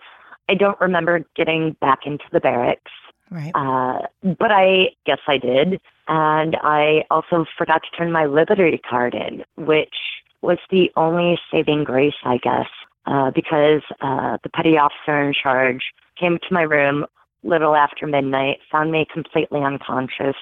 I 0.50 0.56
don't 0.56 0.80
remember 0.80 1.26
getting 1.36 1.74
back 1.82 2.00
into 2.06 2.26
the 2.32 2.40
barracks. 2.40 2.92
Right. 3.30 3.52
Uh, 3.56 4.08
but 4.24 4.52
I 4.52 4.92
guess 5.06 5.20
I 5.28 5.38
did. 5.38 5.82
And 6.08 6.56
I 6.64 7.04
also 7.12 7.46
forgot 7.58 7.82
to 7.84 7.98
turn 7.98 8.12
my 8.12 8.26
Liberty 8.26 8.80
card 8.90 9.14
in, 9.14 9.44
which 9.58 9.96
was 10.42 10.58
the 10.72 10.92
only 10.96 11.38
saving 11.52 11.84
grace, 11.84 12.16
I 12.24 12.38
guess, 12.38 12.68
uh, 13.06 13.32
because 13.32 13.82
uh, 14.02 14.38
the 14.44 14.50
petty 14.50 14.78
officer 14.78 15.22
in 15.22 15.34
charge 15.34 15.92
came 16.18 16.38
to 16.38 16.54
my 16.54 16.62
room 16.62 17.06
little 17.44 17.76
after 17.76 18.08
midnight, 18.08 18.60
found 18.72 18.92
me 18.92 19.06
completely 19.12 19.62
unconscious, 19.62 20.36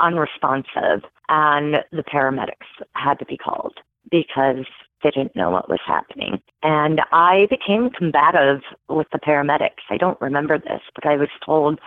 unresponsive, 0.00 1.04
and 1.28 1.76
the 1.92 2.02
paramedics 2.02 2.66
had 2.94 3.18
to 3.18 3.24
be 3.24 3.36
called 3.36 3.74
because 4.10 4.66
they 5.02 5.10
didn't 5.10 5.36
know 5.36 5.50
what 5.50 5.68
was 5.68 5.80
happening. 5.86 6.40
And 6.62 7.00
I 7.12 7.46
became 7.50 7.90
combative 7.90 8.62
with 8.88 9.06
the 9.12 9.18
paramedics. 9.18 9.84
I 9.90 9.96
don't 9.96 10.20
remember 10.20 10.58
this, 10.58 10.80
but 10.94 11.06
I 11.06 11.16
was 11.16 11.28
told 11.44 11.80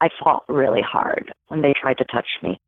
I 0.00 0.08
fought 0.22 0.44
really 0.48 0.82
hard 0.82 1.32
when 1.48 1.62
they 1.62 1.72
tried 1.80 1.98
to 1.98 2.04
touch 2.04 2.28
me, 2.42 2.60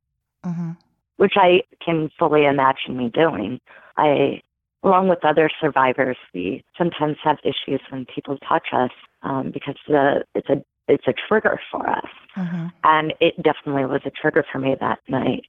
hmm 0.42 0.72
which 1.16 1.32
I 1.36 1.62
can 1.82 2.10
fully 2.18 2.44
imagine 2.44 2.96
me 2.96 3.08
doing. 3.08 3.58
I, 3.96 4.42
along 4.82 5.08
with 5.08 5.24
other 5.24 5.48
survivors, 5.60 6.18
we 6.34 6.62
sometimes 6.76 7.16
have 7.24 7.38
issues 7.42 7.80
when 7.90 8.04
people 8.04 8.36
touch 8.46 8.68
us 8.72 8.90
um, 9.22 9.50
because 9.50 9.76
the, 9.88 10.24
it's 10.34 10.50
a 10.50 10.62
it's 10.88 11.06
a 11.06 11.14
trigger 11.28 11.60
for 11.70 11.88
us, 11.88 12.10
hmm 12.34 12.66
and 12.84 13.14
it 13.20 13.34
definitely 13.42 13.84
was 13.84 14.02
a 14.04 14.10
trigger 14.10 14.44
for 14.50 14.58
me 14.58 14.76
that 14.80 15.00
night. 15.08 15.46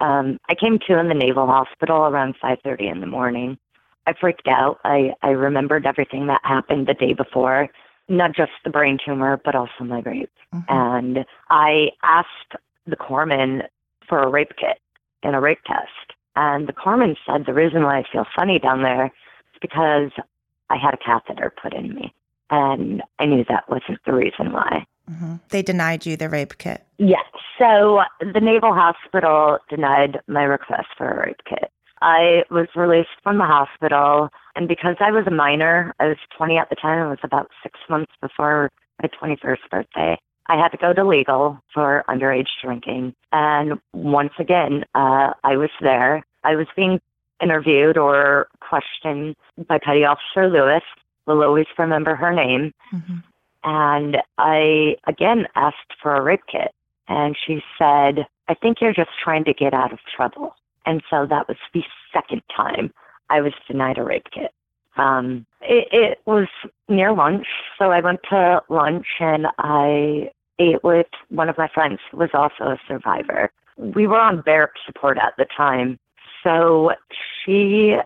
Um, 0.00 0.38
I 0.48 0.54
came 0.54 0.78
to 0.86 0.98
in 0.98 1.08
the 1.08 1.14
Naval 1.14 1.46
Hospital 1.46 2.06
around 2.06 2.34
5:30 2.42 2.88
in 2.90 3.00
the 3.00 3.06
morning. 3.06 3.58
I 4.06 4.12
freaked 4.12 4.48
out. 4.48 4.80
I 4.84 5.14
I 5.22 5.30
remembered 5.30 5.86
everything 5.86 6.26
that 6.26 6.40
happened 6.44 6.86
the 6.86 6.94
day 6.94 7.12
before, 7.12 7.68
not 8.08 8.32
just 8.32 8.52
the 8.64 8.70
brain 8.70 8.98
tumor, 9.04 9.40
but 9.44 9.54
also 9.54 9.84
my 9.84 10.00
rape. 10.00 10.30
hmm 10.52 10.60
And 10.68 11.24
I 11.50 11.90
asked 12.02 12.56
the 12.86 12.96
corpsman 12.96 13.66
for 14.08 14.22
a 14.22 14.28
rape 14.28 14.56
kit 14.56 14.78
and 15.22 15.34
a 15.34 15.40
rape 15.40 15.62
test. 15.66 16.12
And 16.36 16.66
the 16.66 16.72
corpsman 16.72 17.16
said 17.26 17.46
the 17.46 17.54
reason 17.54 17.84
why 17.84 17.98
I 17.98 18.04
feel 18.10 18.26
funny 18.36 18.58
down 18.58 18.82
there 18.82 19.06
is 19.06 19.58
because 19.62 20.10
I 20.70 20.76
had 20.76 20.94
a 20.94 20.98
catheter 20.98 21.52
put 21.62 21.72
in 21.72 21.94
me. 21.94 22.12
And 22.50 23.02
I 23.18 23.26
knew 23.26 23.44
that 23.48 23.68
wasn't 23.68 23.98
the 24.04 24.12
reason 24.12 24.52
why. 24.52 24.84
hmm 25.08 25.36
They 25.50 25.62
denied 25.62 26.06
you 26.06 26.16
the 26.16 26.28
rape 26.28 26.58
kit. 26.58 26.84
Yes. 26.98 27.24
So 27.58 28.02
the 28.20 28.40
Naval 28.40 28.74
Hospital 28.74 29.58
denied 29.68 30.20
my 30.28 30.44
request 30.44 30.88
for 30.96 31.10
a 31.10 31.26
rape 31.26 31.40
kit. 31.48 31.70
I 32.02 32.44
was 32.50 32.66
released 32.76 33.16
from 33.22 33.38
the 33.38 33.44
hospital, 33.44 34.28
and 34.56 34.68
because 34.68 34.96
I 35.00 35.10
was 35.10 35.26
a 35.26 35.30
minor, 35.30 35.94
I 36.00 36.08
was 36.08 36.18
20 36.36 36.58
at 36.58 36.68
the 36.68 36.76
time, 36.76 37.06
it 37.06 37.08
was 37.08 37.18
about 37.22 37.50
six 37.62 37.80
months 37.88 38.12
before 38.20 38.70
my 39.02 39.08
21st 39.08 39.70
birthday. 39.70 40.18
I 40.46 40.56
had 40.56 40.68
to 40.68 40.76
go 40.76 40.92
to 40.92 41.04
legal 41.04 41.58
for 41.72 42.04
underage 42.08 42.48
drinking. 42.62 43.14
And 43.32 43.80
once 43.94 44.34
again, 44.38 44.84
uh, 44.94 45.32
I 45.42 45.56
was 45.56 45.70
there. 45.80 46.22
I 46.42 46.54
was 46.56 46.66
being 46.76 47.00
interviewed 47.42 47.96
or 47.96 48.48
questioned 48.60 49.36
by 49.66 49.78
Petty 49.78 50.04
Officer 50.04 50.48
Lewis. 50.48 50.82
Will 51.26 51.42
always 51.42 51.66
remember 51.78 52.14
her 52.14 52.32
name. 52.32 52.72
hmm 52.90 53.18
And 53.64 54.18
I 54.38 54.96
again 55.06 55.46
asked 55.54 55.94
for 56.02 56.14
a 56.14 56.22
rape 56.22 56.46
kit. 56.50 56.72
And 57.08 57.36
she 57.46 57.62
said, 57.78 58.26
I 58.48 58.54
think 58.54 58.80
you're 58.80 58.94
just 58.94 59.10
trying 59.22 59.44
to 59.44 59.54
get 59.54 59.74
out 59.74 59.92
of 59.92 59.98
trouble. 60.16 60.54
And 60.86 61.02
so 61.10 61.26
that 61.26 61.48
was 61.48 61.56
the 61.72 61.82
second 62.12 62.42
time 62.54 62.92
I 63.30 63.40
was 63.40 63.52
denied 63.66 63.98
a 63.98 64.04
rape 64.04 64.26
kit. 64.32 64.52
Um, 64.96 65.44
it, 65.60 65.88
it 65.92 66.20
was 66.26 66.46
near 66.88 67.12
lunch. 67.12 67.46
So 67.78 67.90
I 67.90 68.00
went 68.00 68.20
to 68.30 68.62
lunch 68.68 69.06
and 69.18 69.46
I 69.58 70.30
ate 70.58 70.84
with 70.84 71.06
one 71.30 71.48
of 71.48 71.58
my 71.58 71.68
friends 71.68 71.98
who 72.10 72.18
was 72.18 72.30
also 72.32 72.64
a 72.64 72.78
survivor. 72.86 73.50
We 73.76 74.06
were 74.06 74.20
on 74.20 74.40
barrack 74.42 74.74
support 74.86 75.18
at 75.18 75.34
the 75.36 75.46
time. 75.56 75.98
So 76.42 76.92
she 77.44 77.96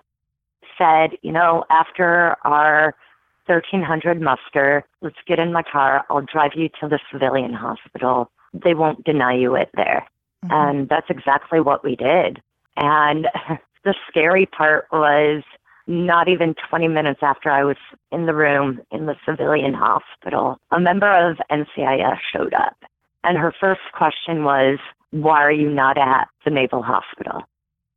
said, 0.78 1.10
you 1.22 1.32
know, 1.32 1.64
after 1.70 2.36
our 2.44 2.94
1300 3.48 4.20
muster. 4.20 4.84
Let's 5.02 5.16
get 5.26 5.38
in 5.38 5.52
my 5.52 5.62
car. 5.62 6.04
I'll 6.10 6.20
drive 6.22 6.52
you 6.54 6.68
to 6.80 6.88
the 6.88 6.98
civilian 7.10 7.54
hospital. 7.54 8.30
They 8.52 8.74
won't 8.74 9.04
deny 9.04 9.34
you 9.34 9.54
it 9.54 9.70
there. 9.74 10.06
Mhm. 10.44 10.52
And 10.52 10.88
that's 10.88 11.10
exactly 11.10 11.60
what 11.60 11.82
we 11.82 11.96
did. 11.96 12.42
And 12.76 13.28
the 13.84 13.94
scary 14.08 14.46
part 14.46 14.86
was 14.92 15.42
not 15.86 16.28
even 16.28 16.54
20 16.68 16.86
minutes 16.88 17.20
after 17.22 17.50
I 17.50 17.64
was 17.64 17.78
in 18.12 18.26
the 18.26 18.34
room 18.34 18.80
in 18.92 19.06
the 19.06 19.16
civilian 19.24 19.72
hospital, 19.72 20.58
a 20.70 20.78
member 20.78 21.10
of 21.10 21.38
NCIS 21.50 22.18
showed 22.30 22.52
up. 22.52 22.76
And 23.24 23.38
her 23.38 23.52
first 23.58 23.80
question 23.94 24.44
was, 24.44 24.78
Why 25.10 25.42
are 25.42 25.52
you 25.52 25.70
not 25.70 25.96
at 25.96 26.28
the 26.44 26.50
Naval 26.50 26.82
Hospital? 26.82 27.42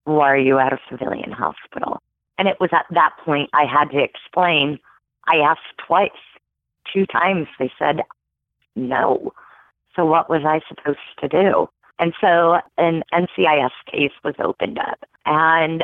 Why 0.06 0.32
are 0.32 0.38
you 0.38 0.58
at 0.58 0.74
a 0.74 0.80
civilian 0.90 1.32
hospital? 1.32 2.00
And 2.38 2.48
it 2.48 2.58
was 2.60 2.70
at 2.74 2.86
that 2.92 3.12
point 3.24 3.50
I 3.54 3.66
had 3.66 3.92
to 3.92 4.02
explain. 4.02 4.80
I 5.28 5.38
asked 5.38 5.78
twice, 5.78 6.10
two 6.94 7.06
times. 7.06 7.48
They 7.60 7.72
said 7.78 8.02
no. 8.76 9.34
So 9.96 10.06
what 10.06 10.30
was 10.30 10.44
I 10.46 10.62
supposed 10.68 11.00
to 11.20 11.28
do? 11.28 11.70
And 12.00 12.14
so 12.20 12.60
an 12.78 13.04
NCIS 13.14 13.72
case 13.92 14.12
was 14.24 14.36
opened 14.40 14.80
up. 14.80 15.00
And, 15.26 15.84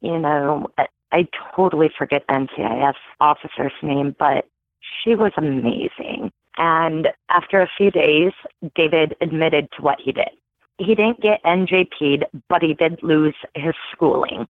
you 0.00 0.18
know, 0.18 0.68
I 1.12 1.28
totally 1.54 1.90
forget 1.96 2.24
the 2.28 2.34
NCIS 2.34 2.94
officer's 3.20 3.72
name, 3.82 4.16
but 4.18 4.46
she 4.80 5.14
was 5.14 5.32
amazing. 5.36 6.32
And 6.56 7.08
after 7.28 7.60
a 7.60 7.70
few 7.76 7.90
days, 7.90 8.32
David 8.74 9.14
admitted 9.20 9.68
to 9.76 9.82
what 9.82 10.00
he 10.00 10.12
did. 10.12 10.30
He 10.78 10.94
didn't 10.94 11.20
get 11.20 11.42
NJP'd, 11.44 12.24
but 12.48 12.62
he 12.62 12.74
did 12.74 13.02
lose 13.02 13.34
his 13.54 13.74
schooling. 13.92 14.46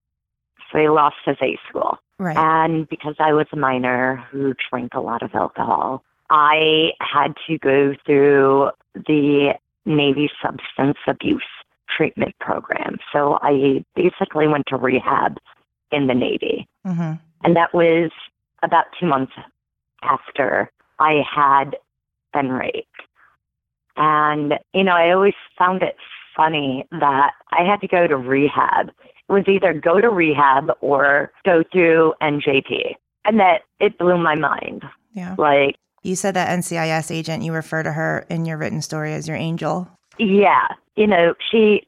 So 0.71 0.79
he 0.79 0.89
lost 0.89 1.15
his 1.25 1.37
A 1.41 1.57
school. 1.69 1.97
Right. 2.19 2.35
And 2.35 2.89
because 2.89 3.15
I 3.19 3.33
was 3.33 3.47
a 3.51 3.57
minor 3.57 4.17
who 4.31 4.53
drank 4.69 4.93
a 4.93 5.01
lot 5.01 5.21
of 5.21 5.33
alcohol, 5.35 6.03
I 6.29 6.91
had 6.99 7.35
to 7.47 7.57
go 7.57 7.95
through 8.05 8.71
the 8.93 9.53
Navy 9.85 10.29
substance 10.41 10.97
abuse 11.07 11.43
treatment 11.89 12.35
program. 12.39 12.97
So 13.13 13.39
I 13.41 13.85
basically 13.95 14.47
went 14.47 14.65
to 14.67 14.75
rehab 14.75 15.37
in 15.91 16.07
the 16.07 16.13
Navy. 16.13 16.67
Mm-hmm. 16.85 17.13
And 17.43 17.55
that 17.55 17.73
was 17.73 18.11
about 18.63 18.85
two 18.99 19.05
months 19.05 19.33
after 20.01 20.69
I 20.99 21.23
had 21.33 21.77
been 22.33 22.51
raped. 22.51 22.87
And, 23.95 24.59
you 24.73 24.83
know, 24.83 24.93
I 24.93 25.11
always 25.11 25.33
found 25.57 25.81
it 25.81 25.95
funny 26.35 26.85
that 26.91 27.31
I 27.51 27.63
had 27.63 27.81
to 27.81 27.87
go 27.87 28.05
to 28.05 28.17
rehab. 28.17 28.91
Was 29.29 29.43
either 29.47 29.73
go 29.73 29.99
to 29.99 30.09
rehab 30.09 30.71
or 30.81 31.31
go 31.45 31.63
through 31.71 32.13
NJP. 32.21 32.95
And 33.25 33.39
that 33.39 33.63
it 33.79 33.97
blew 33.97 34.17
my 34.17 34.35
mind. 34.35 34.83
Yeah. 35.11 35.35
Like, 35.37 35.75
You 36.03 36.15
said 36.15 36.33
that 36.35 36.47
NCIS 36.57 37.11
agent, 37.11 37.43
you 37.43 37.51
refer 37.51 37.83
to 37.83 37.91
her 37.91 38.25
in 38.29 38.45
your 38.45 38.57
written 38.57 38.81
story 38.81 39.13
as 39.13 39.27
your 39.27 39.35
angel. 39.37 39.89
yeah, 40.17 40.67
you 40.95 41.07
know, 41.07 41.33
she 41.51 41.85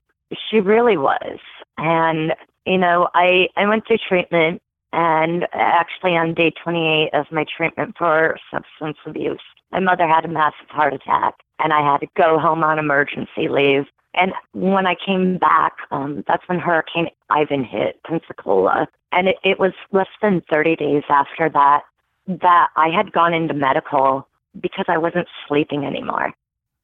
she 0.49 0.59
really 0.59 0.97
was. 0.97 1.39
And, 1.77 2.33
you 2.65 2.77
know, 2.77 3.07
I 3.13 3.47
I 3.55 3.65
went 3.67 3.87
through 3.87 3.99
treatment 4.07 4.61
and 4.91 5.47
actually 5.53 6.17
on 6.17 6.33
day 6.33 6.51
28 6.63 7.11
of 7.13 7.25
my 7.31 7.45
treatment 7.55 7.95
for 7.97 8.37
substance 8.51 8.97
abuse, 9.05 9.39
my 9.71 9.79
mother 9.79 10.07
had 10.07 10.25
a 10.25 10.27
massive 10.27 10.69
heart 10.69 10.93
attack 10.93 11.35
and 11.59 11.71
I 11.71 11.81
had 11.81 11.99
to 12.01 12.07
go 12.17 12.37
home 12.39 12.63
on 12.63 12.79
emergency 12.79 13.47
leave. 13.47 13.85
And 14.13 14.33
when 14.53 14.87
I 14.87 14.95
came 14.95 15.37
back, 15.37 15.73
um, 15.91 16.23
that's 16.27 16.47
when 16.47 16.59
Hurricane 16.59 17.09
Ivan 17.29 17.63
hit 17.63 18.01
Pensacola. 18.03 18.87
And 19.11 19.27
it, 19.27 19.37
it 19.43 19.59
was 19.59 19.73
less 19.91 20.07
than 20.21 20.41
30 20.49 20.75
days 20.75 21.03
after 21.09 21.49
that 21.49 21.83
that 22.27 22.69
I 22.75 22.89
had 22.89 23.11
gone 23.11 23.33
into 23.33 23.53
medical 23.53 24.27
because 24.59 24.85
I 24.87 24.97
wasn't 24.97 25.27
sleeping 25.47 25.85
anymore. 25.85 26.33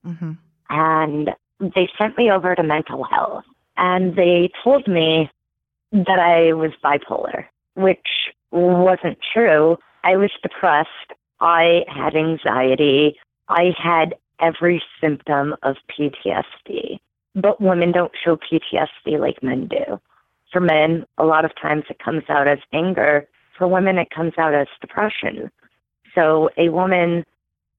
Mm-hmm. 0.05 0.33
And 0.69 1.29
they 1.59 1.89
sent 1.97 2.17
me 2.17 2.31
over 2.31 2.55
to 2.55 2.63
mental 2.63 3.03
health. 3.03 3.43
And 3.77 4.15
they 4.15 4.49
told 4.63 4.87
me 4.87 5.29
that 5.91 6.19
I 6.19 6.53
was 6.53 6.71
bipolar, 6.83 7.45
which 7.75 8.07
wasn't 8.51 9.17
true. 9.33 9.77
I 10.03 10.15
was 10.15 10.31
depressed. 10.41 10.89
I 11.39 11.83
had 11.87 12.15
anxiety. 12.15 13.17
I 13.49 13.73
had 13.77 14.15
every 14.39 14.81
symptom 15.01 15.55
of 15.63 15.75
PTSD. 15.89 16.99
But 17.35 17.59
women 17.61 17.91
don't 17.91 18.13
show 18.23 18.37
PTSD 18.37 19.19
like 19.19 19.43
men 19.43 19.67
do. 19.67 19.99
For 20.51 20.61
men, 20.61 21.05
a 21.17 21.25
lot 21.25 21.43
of 21.43 21.51
times 21.61 21.83
it 21.89 21.99
comes 21.99 22.23
out 22.29 22.47
as 22.47 22.59
anger. 22.71 23.27
For 23.57 23.67
women, 23.67 23.97
it 23.97 24.09
comes 24.09 24.33
out 24.37 24.53
as 24.53 24.67
depression. 24.79 25.51
So 26.13 26.49
a 26.57 26.69
woman 26.69 27.25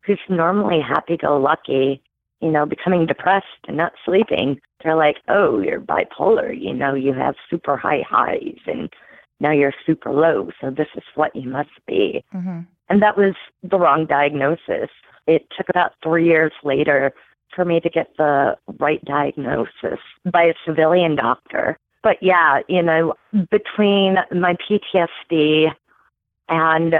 who's 0.02 0.20
normally 0.28 0.80
happy 0.80 1.16
go 1.16 1.38
lucky, 1.38 2.02
you 2.40 2.50
know, 2.50 2.66
becoming 2.66 3.06
depressed 3.06 3.46
and 3.66 3.76
not 3.76 3.94
sleeping, 4.04 4.60
they're 4.82 4.94
like, 4.94 5.16
oh, 5.28 5.60
you're 5.60 5.80
bipolar. 5.80 6.58
You 6.58 6.74
know, 6.74 6.94
you 6.94 7.14
have 7.14 7.34
super 7.48 7.76
high 7.76 8.04
highs 8.08 8.58
and 8.66 8.92
now 9.40 9.52
you're 9.52 9.74
super 9.84 10.12
low. 10.12 10.50
So 10.60 10.70
this 10.70 10.88
is 10.96 11.02
what 11.14 11.34
you 11.34 11.48
must 11.48 11.70
be. 11.86 12.24
Mm-hmm. 12.34 12.60
And 12.88 13.02
that 13.02 13.16
was 13.16 13.34
the 13.62 13.78
wrong 13.78 14.06
diagnosis. 14.06 14.90
It 15.26 15.46
took 15.56 15.68
about 15.68 15.92
three 16.02 16.26
years 16.26 16.52
later 16.62 17.12
for 17.56 17.64
me 17.64 17.80
to 17.80 17.90
get 17.90 18.16
the 18.18 18.56
right 18.78 19.04
diagnosis 19.04 19.98
by 20.30 20.44
a 20.44 20.54
civilian 20.64 21.16
doctor. 21.16 21.76
But 22.02 22.18
yeah, 22.22 22.60
you 22.68 22.82
know, 22.82 23.14
between 23.50 24.18
my 24.30 24.56
PTSD 24.70 25.72
and 26.48 26.94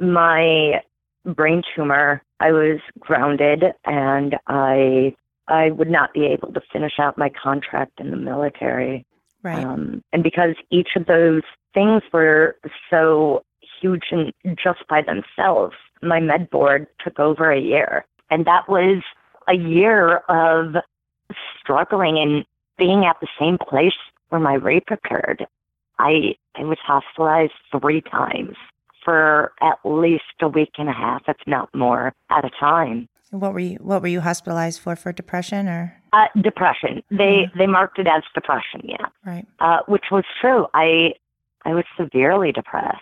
my 0.00 0.82
brain 1.24 1.62
tumor, 1.76 2.22
I 2.40 2.50
was 2.50 2.80
grounded 2.98 3.62
and 3.84 4.36
I 4.48 5.14
I 5.46 5.70
would 5.70 5.90
not 5.90 6.14
be 6.14 6.24
able 6.26 6.52
to 6.52 6.60
finish 6.72 6.94
out 6.98 7.18
my 7.18 7.30
contract 7.30 8.00
in 8.00 8.10
the 8.10 8.16
military. 8.16 9.04
Right. 9.42 9.64
Um, 9.64 10.02
and 10.12 10.22
because 10.22 10.54
each 10.70 10.90
of 10.96 11.06
those 11.06 11.42
things 11.74 12.02
were 12.12 12.56
so 12.90 13.44
huge 13.80 14.04
and 14.10 14.32
just 14.62 14.86
by 14.88 15.02
themselves, 15.02 15.74
my 16.00 16.20
med 16.20 16.48
board 16.50 16.86
took 17.04 17.18
over 17.18 17.50
a 17.50 17.60
year. 17.60 18.06
And 18.30 18.46
that 18.46 18.68
was 18.68 19.02
a 19.48 19.54
year 19.54 20.18
of 20.28 20.76
struggling 21.60 22.18
and 22.18 22.44
being 22.78 23.04
at 23.04 23.16
the 23.20 23.28
same 23.38 23.58
place 23.58 23.94
where 24.28 24.40
my 24.40 24.54
rape 24.54 24.88
occurred. 24.90 25.46
I 25.98 26.34
I 26.56 26.64
was 26.64 26.78
hospitalized 26.84 27.52
three 27.70 28.00
times 28.02 28.56
for 29.04 29.52
at 29.60 29.78
least 29.84 30.22
a 30.40 30.48
week 30.48 30.72
and 30.78 30.88
a 30.88 30.92
half, 30.92 31.22
if 31.28 31.36
not 31.46 31.74
more, 31.74 32.12
at 32.30 32.44
a 32.44 32.50
time. 32.60 33.08
what 33.30 33.52
were 33.52 33.58
you 33.60 33.76
What 33.80 34.02
were 34.02 34.08
you 34.08 34.20
hospitalized 34.20 34.80
for? 34.80 34.94
For 34.96 35.12
depression 35.12 35.68
or 35.68 35.94
Uh, 36.12 36.26
depression. 36.40 37.02
They 37.10 37.50
they 37.56 37.66
marked 37.66 37.98
it 37.98 38.06
as 38.06 38.22
depression, 38.34 38.80
yeah. 38.84 39.06
right? 39.24 39.46
Uh, 39.60 39.80
which 39.86 40.06
was 40.10 40.24
true. 40.40 40.66
I 40.74 41.14
I 41.64 41.74
was 41.74 41.84
severely 41.96 42.52
depressed. 42.52 43.00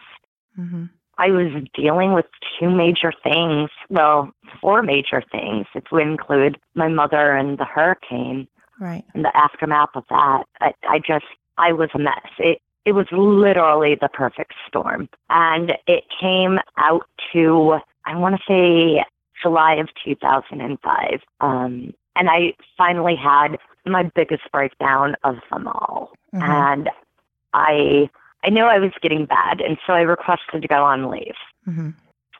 Mm-hmm. 0.58 0.84
I 1.20 1.30
was 1.30 1.52
dealing 1.74 2.14
with 2.14 2.24
two 2.58 2.70
major 2.70 3.12
things. 3.22 3.68
Well, 3.90 4.32
four 4.58 4.82
major 4.82 5.22
things, 5.30 5.66
if 5.74 5.84
we 5.92 6.02
include 6.02 6.58
my 6.74 6.88
mother 6.88 7.32
and 7.36 7.58
the 7.58 7.66
hurricane 7.66 8.48
Right. 8.78 9.04
and 9.12 9.22
the 9.26 9.36
aftermath 9.36 9.90
of 9.94 10.04
that. 10.08 10.44
I, 10.62 10.72
I 10.88 10.98
just, 10.98 11.26
I 11.58 11.72
was 11.72 11.90
a 11.92 11.98
mess. 11.98 12.26
It, 12.38 12.62
it 12.86 12.92
was 12.92 13.06
literally 13.12 13.94
the 14.00 14.08
perfect 14.08 14.54
storm. 14.66 15.10
And 15.28 15.76
it 15.86 16.04
came 16.18 16.58
out 16.78 17.06
to, 17.34 17.78
I 18.06 18.16
want 18.16 18.36
to 18.36 18.42
say 18.48 19.04
July 19.42 19.74
of 19.74 19.88
2005. 20.02 21.20
Um, 21.42 21.92
and 22.16 22.30
I 22.30 22.54
finally 22.78 23.16
had 23.16 23.58
my 23.84 24.04
biggest 24.04 24.50
breakdown 24.50 25.16
of 25.24 25.36
them 25.50 25.68
all. 25.68 26.12
Mhm. 26.34 26.42
And 26.42 26.90
I, 27.52 28.08
I 28.44 28.50
knew 28.50 28.64
I 28.64 28.78
was 28.78 28.92
getting 29.02 29.26
bad. 29.26 29.60
And 29.60 29.78
so 29.86 29.92
I 29.92 30.00
requested 30.00 30.62
to 30.62 30.68
go 30.68 30.82
on 30.84 31.10
leave. 31.10 31.36
Mhm. 31.68 31.94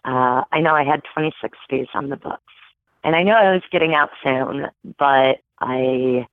Uh, 0.05 0.45
I 0.51 0.61
know 0.61 0.75
I 0.75 0.85
had 0.85 1.03
26 1.13 1.59
days 1.69 1.89
on 1.95 2.09
the 2.09 2.17
books, 2.17 2.55
and 3.05 3.15
I 3.15 3.23
knew 3.23 3.33
I 3.35 3.53
was 3.53 3.63
getting 3.71 3.95
out 3.95 4.11
soon, 4.23 4.69
but 4.99 5.41
I 5.61 6.27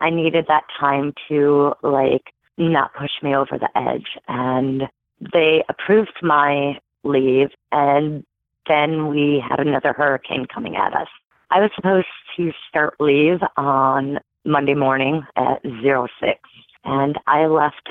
I 0.00 0.10
needed 0.10 0.46
that 0.46 0.64
time 0.78 1.12
to 1.28 1.74
like 1.82 2.32
not 2.56 2.94
push 2.94 3.10
me 3.22 3.34
over 3.34 3.58
the 3.58 3.76
edge. 3.76 4.16
And 4.28 4.88
they 5.20 5.64
approved 5.68 6.18
my 6.22 6.78
leave, 7.02 7.50
and 7.72 8.24
then 8.66 9.08
we 9.08 9.40
had 9.40 9.58
another 9.58 9.92
hurricane 9.92 10.46
coming 10.46 10.76
at 10.76 10.94
us. 10.94 11.08
I 11.50 11.60
was 11.60 11.70
supposed 11.74 12.06
to 12.36 12.52
start 12.68 12.94
leave 13.00 13.40
on 13.56 14.20
Monday 14.44 14.74
morning 14.74 15.26
at 15.36 15.62
zero 15.80 16.08
six, 16.20 16.40
and 16.84 17.18
I 17.26 17.46
left 17.46 17.90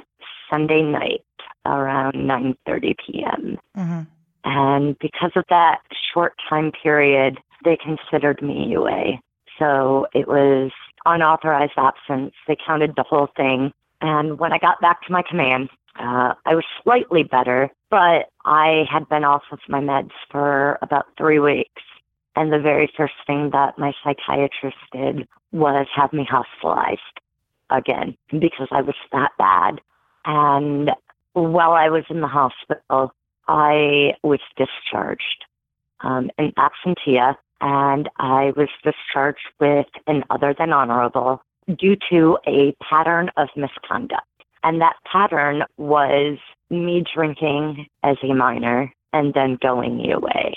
Sunday 0.49 0.81
night 0.81 1.23
around 1.65 2.13
9:30 2.13 2.95
p.m. 3.05 3.57
Mhm. 3.75 4.07
And 4.43 4.97
because 4.99 5.31
of 5.35 5.43
that 5.49 5.81
short 6.13 6.33
time 6.49 6.71
period, 6.71 7.39
they 7.63 7.77
considered 7.77 8.41
me 8.41 8.67
UA. 8.67 9.19
So 9.59 10.07
it 10.13 10.27
was 10.27 10.71
unauthorized 11.05 11.73
absence. 11.77 12.33
They 12.47 12.55
counted 12.55 12.95
the 12.95 13.03
whole 13.03 13.27
thing. 13.35 13.73
And 14.01 14.39
when 14.39 14.53
I 14.53 14.57
got 14.59 14.79
back 14.79 15.01
to 15.05 15.11
my 15.11 15.23
command, 15.23 15.69
uh, 15.99 16.33
I 16.45 16.55
was 16.55 16.63
slightly 16.83 17.23
better, 17.23 17.69
but 17.89 18.29
I 18.45 18.85
had 18.89 19.09
been 19.09 19.23
off 19.23 19.43
of 19.51 19.59
my 19.67 19.79
meds 19.79 20.11
for 20.31 20.77
about 20.81 21.07
three 21.17 21.39
weeks. 21.39 21.81
And 22.35 22.53
the 22.53 22.59
very 22.59 22.89
first 22.95 23.15
thing 23.25 23.49
that 23.51 23.79
my 23.79 23.93
psychiatrist 24.03 24.77
did 24.91 25.27
was 25.51 25.87
have 25.95 26.13
me 26.13 26.23
hospitalized 26.29 27.01
again 27.71 28.15
because 28.31 28.67
I 28.71 28.81
was 28.81 28.95
that 29.11 29.31
bad. 29.39 29.81
And 30.27 30.91
while 31.33 31.71
I 31.71 31.89
was 31.89 32.03
in 32.09 32.21
the 32.21 32.27
hospital, 32.27 33.13
I 33.47 34.13
was 34.23 34.39
discharged 34.57 35.45
um, 36.01 36.29
in 36.37 36.51
absentia. 36.51 37.35
and 37.61 38.09
I 38.17 38.51
was 38.55 38.67
discharged 38.83 39.47
with 39.59 39.87
an 40.05 40.23
other 40.29 40.53
than 40.57 40.73
honorable 40.73 41.41
due 41.79 41.95
to 42.11 42.37
a 42.45 42.75
pattern 42.83 43.31
of 43.37 43.47
misconduct. 43.55 44.27
And 44.63 44.81
that 44.81 44.97
pattern 45.11 45.63
was 45.77 46.37
me 46.69 47.03
drinking 47.15 47.87
as 48.03 48.17
a 48.21 48.33
minor 48.33 48.91
and 49.13 49.33
then 49.33 49.57
going 49.61 50.11
away. 50.11 50.55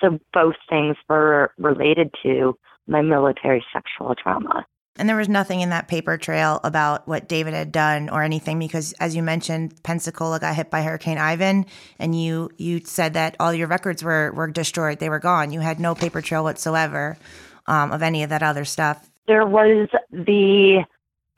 So 0.00 0.18
both 0.34 0.56
things 0.68 0.96
were 1.08 1.52
related 1.58 2.14
to 2.22 2.56
my 2.86 3.00
military 3.00 3.64
sexual 3.72 4.14
trauma. 4.14 4.66
And 4.98 5.08
there 5.08 5.16
was 5.16 5.28
nothing 5.28 5.60
in 5.60 5.70
that 5.70 5.88
paper 5.88 6.16
trail 6.16 6.60
about 6.64 7.06
what 7.06 7.28
David 7.28 7.54
had 7.54 7.70
done 7.70 8.08
or 8.08 8.22
anything 8.22 8.58
because 8.58 8.92
as 8.94 9.14
you 9.14 9.22
mentioned, 9.22 9.82
Pensacola 9.82 10.40
got 10.40 10.54
hit 10.54 10.70
by 10.70 10.82
Hurricane 10.82 11.18
Ivan 11.18 11.66
and 11.98 12.20
you 12.20 12.50
you 12.56 12.80
said 12.84 13.14
that 13.14 13.36
all 13.38 13.52
your 13.52 13.68
records 13.68 14.02
were 14.02 14.32
were 14.32 14.46
destroyed. 14.48 14.98
They 14.98 15.10
were 15.10 15.18
gone. 15.18 15.52
You 15.52 15.60
had 15.60 15.78
no 15.78 15.94
paper 15.94 16.20
trail 16.20 16.44
whatsoever 16.44 17.16
um, 17.66 17.92
of 17.92 18.02
any 18.02 18.22
of 18.22 18.30
that 18.30 18.42
other 18.42 18.64
stuff. 18.64 19.08
There 19.26 19.46
was 19.46 19.88
the 20.10 20.84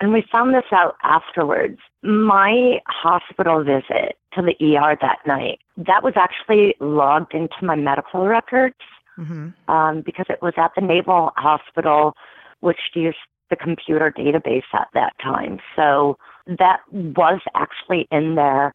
and 0.01 0.13
we 0.13 0.25
found 0.31 0.55
this 0.55 0.65
out 0.73 0.97
afterwards. 1.03 1.79
My 2.03 2.81
hospital 2.87 3.65
visit 3.65 4.17
to 4.35 4.43
the 4.43 4.77
ER 4.77 4.97
that 5.01 5.19
night, 5.27 5.59
that 5.77 6.03
was 6.03 6.15
actually 6.17 6.77
logged 6.81 7.35
into 7.35 7.57
my 7.63 7.75
medical 7.75 8.27
records 8.27 8.77
mm-hmm. 9.19 9.49
um, 9.71 10.03
because 10.03 10.27
it 10.29 10.41
was 10.41 10.55
at 10.57 10.71
the 10.77 10.81
Naval 10.81 11.33
Hospital, 11.37 12.15
which 12.61 12.79
used 12.95 13.17
the 13.51 13.57
computer 13.57 14.13
database 14.17 14.65
at 14.73 14.89
that 14.95 15.15
time. 15.23 15.59
So 15.77 16.19
that 16.47 16.81
was 16.93 17.41
actually 17.55 18.07
in 18.11 18.35
there. 18.35 18.73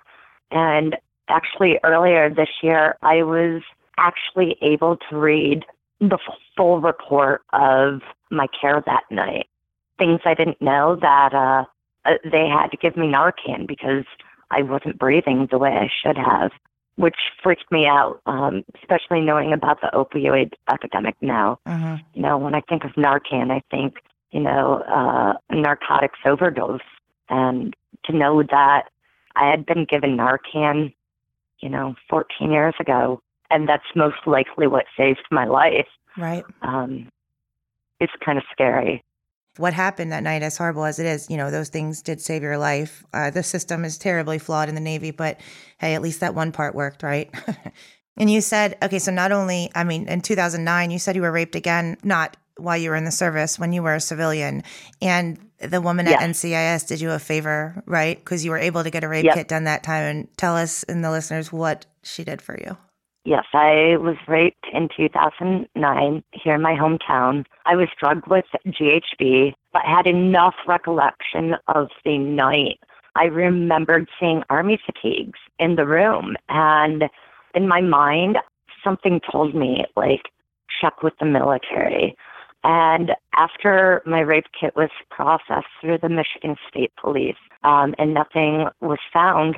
And 0.51 0.97
actually, 1.27 1.79
earlier 1.83 2.29
this 2.29 2.49
year, 2.61 2.95
I 3.01 3.23
was 3.23 3.61
actually 3.97 4.57
able 4.61 4.97
to 5.09 5.17
read 5.17 5.65
the 5.99 6.17
full 6.57 6.81
report 6.81 7.41
of 7.53 8.01
my 8.31 8.47
care 8.59 8.81
that 8.85 9.03
night. 9.09 9.47
Things 9.97 10.21
I 10.25 10.33
didn't 10.33 10.61
know 10.61 10.97
that 11.01 11.33
uh, 11.33 11.65
uh, 12.05 12.17
they 12.23 12.47
had 12.47 12.67
to 12.67 12.77
give 12.77 12.97
me 12.97 13.07
Narcan 13.07 13.67
because 13.67 14.05
I 14.51 14.61
wasn't 14.63 14.99
breathing 14.99 15.47
the 15.49 15.57
way 15.57 15.69
I 15.69 15.89
should 16.03 16.17
have, 16.17 16.51
which 16.95 17.15
freaked 17.41 17.71
me 17.71 17.85
out, 17.85 18.21
um, 18.25 18.63
especially 18.81 19.21
knowing 19.21 19.53
about 19.53 19.81
the 19.81 19.89
opioid 19.93 20.53
epidemic 20.71 21.15
now. 21.21 21.59
Mm-hmm. 21.67 21.95
You 22.13 22.21
know, 22.21 22.37
when 22.37 22.55
I 22.55 22.61
think 22.61 22.83
of 22.83 22.91
Narcan, 22.91 23.51
I 23.51 23.61
think 23.71 23.95
you 24.33 24.41
know, 24.41 24.83
uh, 24.87 25.33
narcotics 25.51 26.19
overdose. 26.25 26.81
And 27.29 27.73
to 28.05 28.13
know 28.15 28.43
that 28.43 28.89
I 29.35 29.49
had 29.49 29.65
been 29.65 29.85
given 29.85 30.17
Narcan, 30.17 30.93
you 31.59 31.69
know, 31.69 31.95
14 32.09 32.51
years 32.51 32.73
ago, 32.79 33.21
and 33.49 33.69
that's 33.69 33.85
most 33.95 34.17
likely 34.25 34.67
what 34.67 34.85
saved 34.97 35.25
my 35.31 35.45
life. 35.45 35.87
Right. 36.17 36.43
Um, 36.61 37.07
it's 37.99 38.13
kind 38.25 38.37
of 38.37 38.43
scary. 38.51 39.03
What 39.57 39.73
happened 39.73 40.11
that 40.11 40.23
night, 40.23 40.41
as 40.41 40.57
horrible 40.57 40.83
as 40.83 40.97
it 40.97 41.05
is, 41.05 41.29
you 41.29 41.37
know, 41.37 41.51
those 41.51 41.69
things 41.69 42.01
did 42.01 42.19
save 42.19 42.41
your 42.41 42.57
life. 42.57 43.05
Uh, 43.13 43.29
the 43.29 43.43
system 43.43 43.85
is 43.85 43.99
terribly 43.99 44.39
flawed 44.39 44.67
in 44.67 44.73
the 44.73 44.81
Navy, 44.81 45.11
but 45.11 45.39
hey, 45.77 45.93
at 45.93 46.01
least 46.01 46.21
that 46.21 46.33
one 46.33 46.51
part 46.51 46.73
worked, 46.73 47.03
right? 47.03 47.29
and 48.17 48.31
you 48.31 48.41
said, 48.41 48.77
okay, 48.81 48.97
so 48.97 49.11
not 49.11 49.31
only, 49.31 49.69
I 49.75 49.83
mean, 49.83 50.07
in 50.07 50.21
2009, 50.21 50.89
you 50.89 50.97
said 50.97 51.15
you 51.15 51.21
were 51.21 51.31
raped 51.31 51.55
again, 51.55 51.97
not 52.03 52.35
while 52.57 52.77
you 52.77 52.89
were 52.89 52.95
in 52.95 53.05
the 53.05 53.11
service 53.11 53.57
when 53.57 53.73
you 53.73 53.83
were 53.83 53.95
a 53.95 53.99
civilian. 53.99 54.63
And 55.01 55.39
the 55.59 55.81
woman 55.81 56.07
at 56.07 56.19
NCIS 56.19 56.87
did 56.87 57.01
you 57.01 57.11
a 57.11 57.19
favor, 57.19 57.81
right? 57.85 58.17
Because 58.17 58.43
you 58.43 58.51
were 58.51 58.57
able 58.57 58.83
to 58.83 58.89
get 58.89 59.03
a 59.03 59.07
rape 59.07 59.25
yep. 59.25 59.35
kit 59.35 59.47
done 59.47 59.63
that 59.63 59.83
time. 59.83 60.03
And 60.03 60.37
tell 60.37 60.55
us 60.55 60.83
and 60.83 61.03
the 61.03 61.11
listeners 61.11 61.51
what 61.51 61.85
she 62.03 62.23
did 62.23 62.41
for 62.41 62.57
you. 62.59 62.77
Yes, 63.25 63.45
I 63.53 63.95
was 63.97 64.17
raped 64.27 64.65
in 64.73 64.89
2009 64.95 66.23
here 66.33 66.55
in 66.55 66.61
my 66.61 66.73
hometown. 66.73 67.45
I 67.65 67.75
was 67.75 67.87
drugged 67.97 68.27
with 68.27 68.43
GHB, 68.67 69.53
but 69.71 69.81
had 69.85 70.07
enough 70.07 70.55
recollection 70.67 71.55
of 71.69 71.87
the 72.03 72.17
night. 72.17 72.79
I 73.15 73.25
remembered 73.25 74.09
seeing 74.19 74.43
army 74.49 74.77
fatigues 74.85 75.39
in 75.57 75.75
the 75.75 75.85
room. 75.85 76.35
And 76.49 77.05
in 77.55 77.67
my 77.69 77.79
mind, 77.79 78.39
something 78.83 79.21
told 79.31 79.55
me, 79.55 79.85
like, 79.95 80.23
check 80.81 81.01
with 81.01 81.13
the 81.19 81.25
military. 81.25 82.17
And 82.63 83.11
after 83.35 84.01
my 84.05 84.21
rape 84.21 84.45
kit 84.59 84.75
was 84.75 84.89
processed 85.09 85.67
through 85.81 85.97
the 86.01 86.09
Michigan 86.09 86.55
State 86.69 86.91
Police 86.99 87.35
um, 87.63 87.93
and 87.97 88.13
nothing 88.13 88.67
was 88.79 88.99
found, 89.11 89.57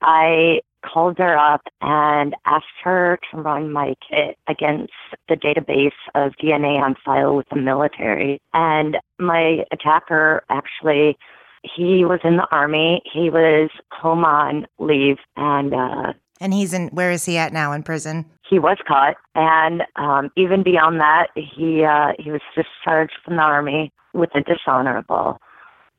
I 0.00 0.60
called 0.84 1.18
her 1.18 1.36
up 1.36 1.62
and 1.80 2.34
asked 2.44 2.66
her 2.82 3.18
to 3.30 3.38
run 3.38 3.72
my 3.72 3.94
kit 4.08 4.38
against 4.48 4.92
the 5.28 5.34
database 5.34 5.90
of 6.14 6.32
DNA 6.42 6.80
on 6.80 6.94
file 7.04 7.36
with 7.36 7.48
the 7.50 7.56
military. 7.56 8.40
And 8.54 8.96
my 9.18 9.64
attacker 9.72 10.44
actually, 10.48 11.18
he 11.62 12.04
was 12.04 12.20
in 12.24 12.36
the 12.36 12.46
army. 12.52 13.02
He 13.12 13.28
was 13.30 13.70
home 13.90 14.24
on 14.24 14.66
leave 14.78 15.18
and 15.36 15.74
uh, 15.74 16.12
and 16.40 16.52
he's 16.52 16.74
in, 16.74 16.88
where 16.88 17.10
is 17.10 17.24
he 17.24 17.38
at 17.38 17.52
now 17.52 17.72
in 17.72 17.82
prison? 17.82 18.26
He 18.48 18.58
was 18.58 18.78
caught. 18.86 19.16
And 19.34 19.82
um, 19.96 20.30
even 20.36 20.62
beyond 20.62 21.00
that, 21.00 21.28
he, 21.34 21.84
uh, 21.84 22.12
he 22.18 22.30
was 22.30 22.40
discharged 22.54 23.14
from 23.24 23.36
the 23.36 23.42
Army 23.42 23.92
with 24.12 24.30
a 24.34 24.40
dishonorable. 24.40 25.40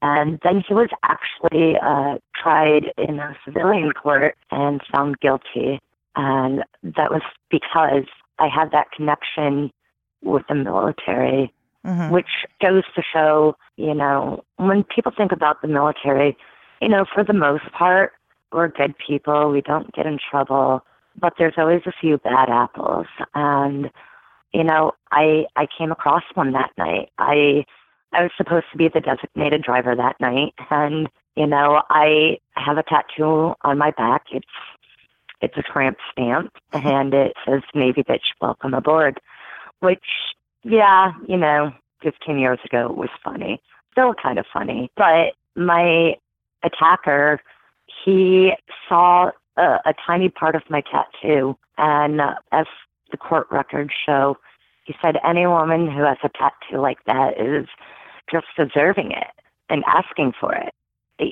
And 0.01 0.39
then 0.43 0.63
he 0.67 0.73
was 0.73 0.89
actually 1.03 1.75
uh, 1.77 2.17
tried 2.35 2.91
in 2.97 3.19
a 3.19 3.35
civilian 3.43 3.91
court 3.91 4.37
and 4.51 4.81
found 4.93 5.19
guilty. 5.19 5.79
And 6.15 6.63
that 6.83 7.11
was 7.11 7.21
because 7.49 8.05
I 8.39 8.47
had 8.47 8.71
that 8.71 8.91
connection 8.91 9.71
with 10.23 10.43
the 10.47 10.55
military, 10.55 11.53
mm-hmm. 11.85 12.13
which 12.13 12.45
goes 12.61 12.83
to 12.95 13.01
show, 13.01 13.55
you 13.75 13.93
know, 13.93 14.43
when 14.57 14.83
people 14.83 15.11
think 15.15 15.31
about 15.31 15.61
the 15.61 15.67
military, 15.67 16.37
you 16.81 16.89
know, 16.89 17.05
for 17.13 17.23
the 17.23 17.33
most 17.33 17.71
part, 17.71 18.13
we're 18.51 18.67
good 18.67 18.95
people. 18.97 19.51
We 19.51 19.61
don't 19.61 19.93
get 19.93 20.05
in 20.05 20.19
trouble, 20.29 20.83
but 21.19 21.33
there's 21.37 21.55
always 21.57 21.81
a 21.85 21.91
few 21.99 22.17
bad 22.17 22.49
apples. 22.49 23.07
And 23.33 23.89
you 24.53 24.63
know, 24.63 24.93
I 25.11 25.45
I 25.55 25.67
came 25.77 25.91
across 25.91 26.23
one 26.33 26.53
that 26.53 26.71
night. 26.77 27.09
I 27.17 27.65
I 28.13 28.23
was 28.23 28.31
supposed 28.37 28.65
to 28.71 28.77
be 28.77 28.87
the 28.87 29.01
designated 29.01 29.63
driver 29.63 29.95
that 29.95 30.19
night, 30.19 30.53
and 30.69 31.09
you 31.35 31.47
know, 31.47 31.81
I 31.89 32.37
have 32.55 32.77
a 32.77 32.83
tattoo 32.83 33.53
on 33.61 33.77
my 33.77 33.91
back. 33.91 34.23
It's 34.31 34.47
it's 35.41 35.57
a 35.57 35.61
tramp 35.61 35.97
stamp, 36.11 36.51
mm-hmm. 36.73 36.87
and 36.87 37.13
it 37.13 37.33
says 37.45 37.61
Navy 37.75 38.03
bitch, 38.03 38.33
welcome 38.41 38.73
aboard. 38.73 39.19
Which, 39.79 40.05
yeah, 40.63 41.11
you 41.27 41.37
know, 41.37 41.71
15 42.01 42.39
years 42.39 42.59
ago 42.65 42.87
it 42.89 42.97
was 42.97 43.09
funny, 43.23 43.61
still 43.91 44.15
kind 44.15 44.39
of 44.39 44.45
funny. 44.51 44.89
But 44.95 45.33
my 45.55 46.15
attacker 46.63 47.39
he 48.03 48.53
saw 48.87 49.31
a, 49.57 49.79
a 49.85 49.93
tiny 50.05 50.29
part 50.29 50.55
of 50.55 50.63
my 50.69 50.81
tattoo, 50.81 51.57
and 51.77 52.21
uh, 52.21 52.35
as 52.51 52.65
the 53.11 53.17
court 53.17 53.47
records 53.51 53.91
show, 54.05 54.37
he 54.85 54.95
said 55.01 55.17
any 55.23 55.45
woman 55.45 55.89
who 55.89 56.03
has 56.03 56.17
a 56.23 56.29
tattoo 56.29 56.79
like 56.79 57.03
that 57.05 57.39
is 57.39 57.67
just 58.31 58.47
observing 58.57 59.11
it 59.11 59.27
and 59.69 59.83
asking 59.85 60.33
for 60.39 60.53
it. 60.55 60.73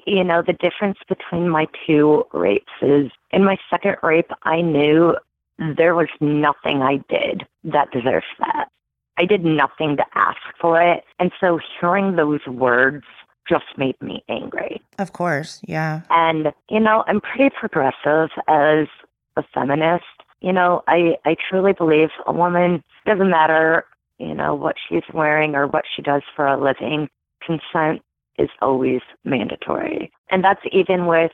You 0.05 0.23
know, 0.23 0.41
the 0.41 0.53
difference 0.53 0.97
between 1.07 1.47
my 1.47 1.67
two 1.85 2.25
rapes 2.33 2.73
is 2.81 3.11
in 3.31 3.43
my 3.43 3.57
second 3.69 3.97
rape, 4.01 4.31
I 4.43 4.61
knew 4.61 5.15
there 5.57 5.95
was 5.95 6.07
nothing 6.19 6.81
I 6.81 6.97
did 7.07 7.45
that 7.63 7.91
deserved 7.91 8.25
that. 8.39 8.69
I 9.17 9.25
did 9.25 9.45
nothing 9.45 9.95
to 9.97 10.05
ask 10.15 10.41
for 10.59 10.81
it. 10.81 11.03
And 11.19 11.31
so 11.39 11.59
hearing 11.79 12.15
those 12.15 12.45
words 12.47 13.05
just 13.47 13.65
made 13.77 13.99
me 14.01 14.23
angry. 14.29 14.81
Of 14.97 15.13
course, 15.13 15.61
yeah. 15.67 16.01
And, 16.09 16.53
you 16.69 16.79
know, 16.79 17.03
I'm 17.07 17.21
pretty 17.21 17.53
progressive 17.59 18.29
as 18.47 18.87
a 19.35 19.43
feminist. 19.53 20.03
You 20.41 20.53
know, 20.53 20.83
I, 20.87 21.17
I 21.25 21.35
truly 21.49 21.73
believe 21.73 22.09
a 22.25 22.33
woman 22.33 22.83
doesn't 23.05 23.29
matter, 23.29 23.85
you 24.17 24.33
know, 24.33 24.55
what 24.55 24.75
she's 24.87 25.03
wearing 25.13 25.55
or 25.55 25.67
what 25.67 25.85
she 25.95 26.01
does 26.01 26.21
for 26.35 26.45
a 26.45 26.61
living, 26.61 27.09
consent 27.45 28.01
is 28.37 28.49
always 28.61 29.01
mandatory. 29.23 30.11
And 30.29 30.43
that's 30.43 30.61
even 30.71 31.05
with, 31.05 31.31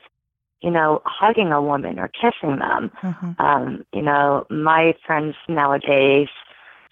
you 0.60 0.70
know, 0.70 1.02
hugging 1.04 1.50
a 1.50 1.60
woman 1.60 1.98
or 1.98 2.08
kissing 2.08 2.58
them. 2.58 2.90
Mm-hmm. 3.02 3.42
Um, 3.42 3.84
you 3.92 4.02
know, 4.02 4.46
my 4.50 4.94
friends 5.04 5.34
nowadays 5.48 6.28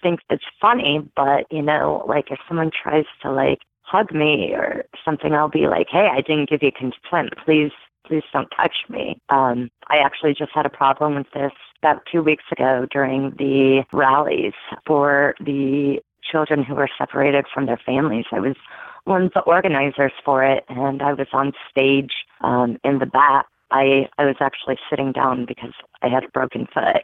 think 0.01 0.19
it's 0.29 0.43
funny, 0.59 1.07
but, 1.15 1.45
you 1.51 1.61
know, 1.61 2.03
like 2.07 2.31
if 2.31 2.39
someone 2.47 2.71
tries 2.71 3.05
to 3.21 3.31
like 3.31 3.59
hug 3.91 4.13
me 4.13 4.53
or 4.53 4.85
something, 5.03 5.33
I'll 5.33 5.49
be 5.49 5.67
like, 5.67 5.87
hey, 5.89 6.07
I 6.11 6.21
didn't 6.21 6.49
give 6.49 6.63
you 6.63 6.71
consent. 6.71 7.33
Please, 7.43 7.71
please 8.07 8.23
don't 8.31 8.47
touch 8.55 8.77
me. 8.89 9.19
Um, 9.29 9.69
I 9.87 9.97
actually 9.97 10.33
just 10.33 10.51
had 10.53 10.65
a 10.65 10.69
problem 10.69 11.15
with 11.15 11.27
this 11.33 11.51
about 11.81 12.03
two 12.09 12.23
weeks 12.23 12.45
ago 12.51 12.87
during 12.89 13.31
the 13.31 13.83
rallies 13.91 14.53
for 14.85 15.35
the 15.39 15.99
children 16.23 16.63
who 16.63 16.75
were 16.75 16.89
separated 16.97 17.45
from 17.53 17.65
their 17.65 17.81
families. 17.85 18.25
I 18.31 18.39
was 18.39 18.55
one 19.03 19.23
of 19.23 19.33
the 19.33 19.41
organizers 19.41 20.13
for 20.23 20.43
it, 20.43 20.63
and 20.69 21.01
I 21.01 21.13
was 21.13 21.27
on 21.33 21.51
stage 21.69 22.13
um, 22.41 22.77
in 22.83 22.99
the 22.99 23.05
back. 23.05 23.45
I, 23.71 24.07
I 24.17 24.25
was 24.25 24.35
actually 24.39 24.77
sitting 24.89 25.11
down 25.11 25.45
because 25.45 25.73
I 26.01 26.07
had 26.07 26.23
a 26.23 26.29
broken 26.29 26.67
foot. 26.73 27.03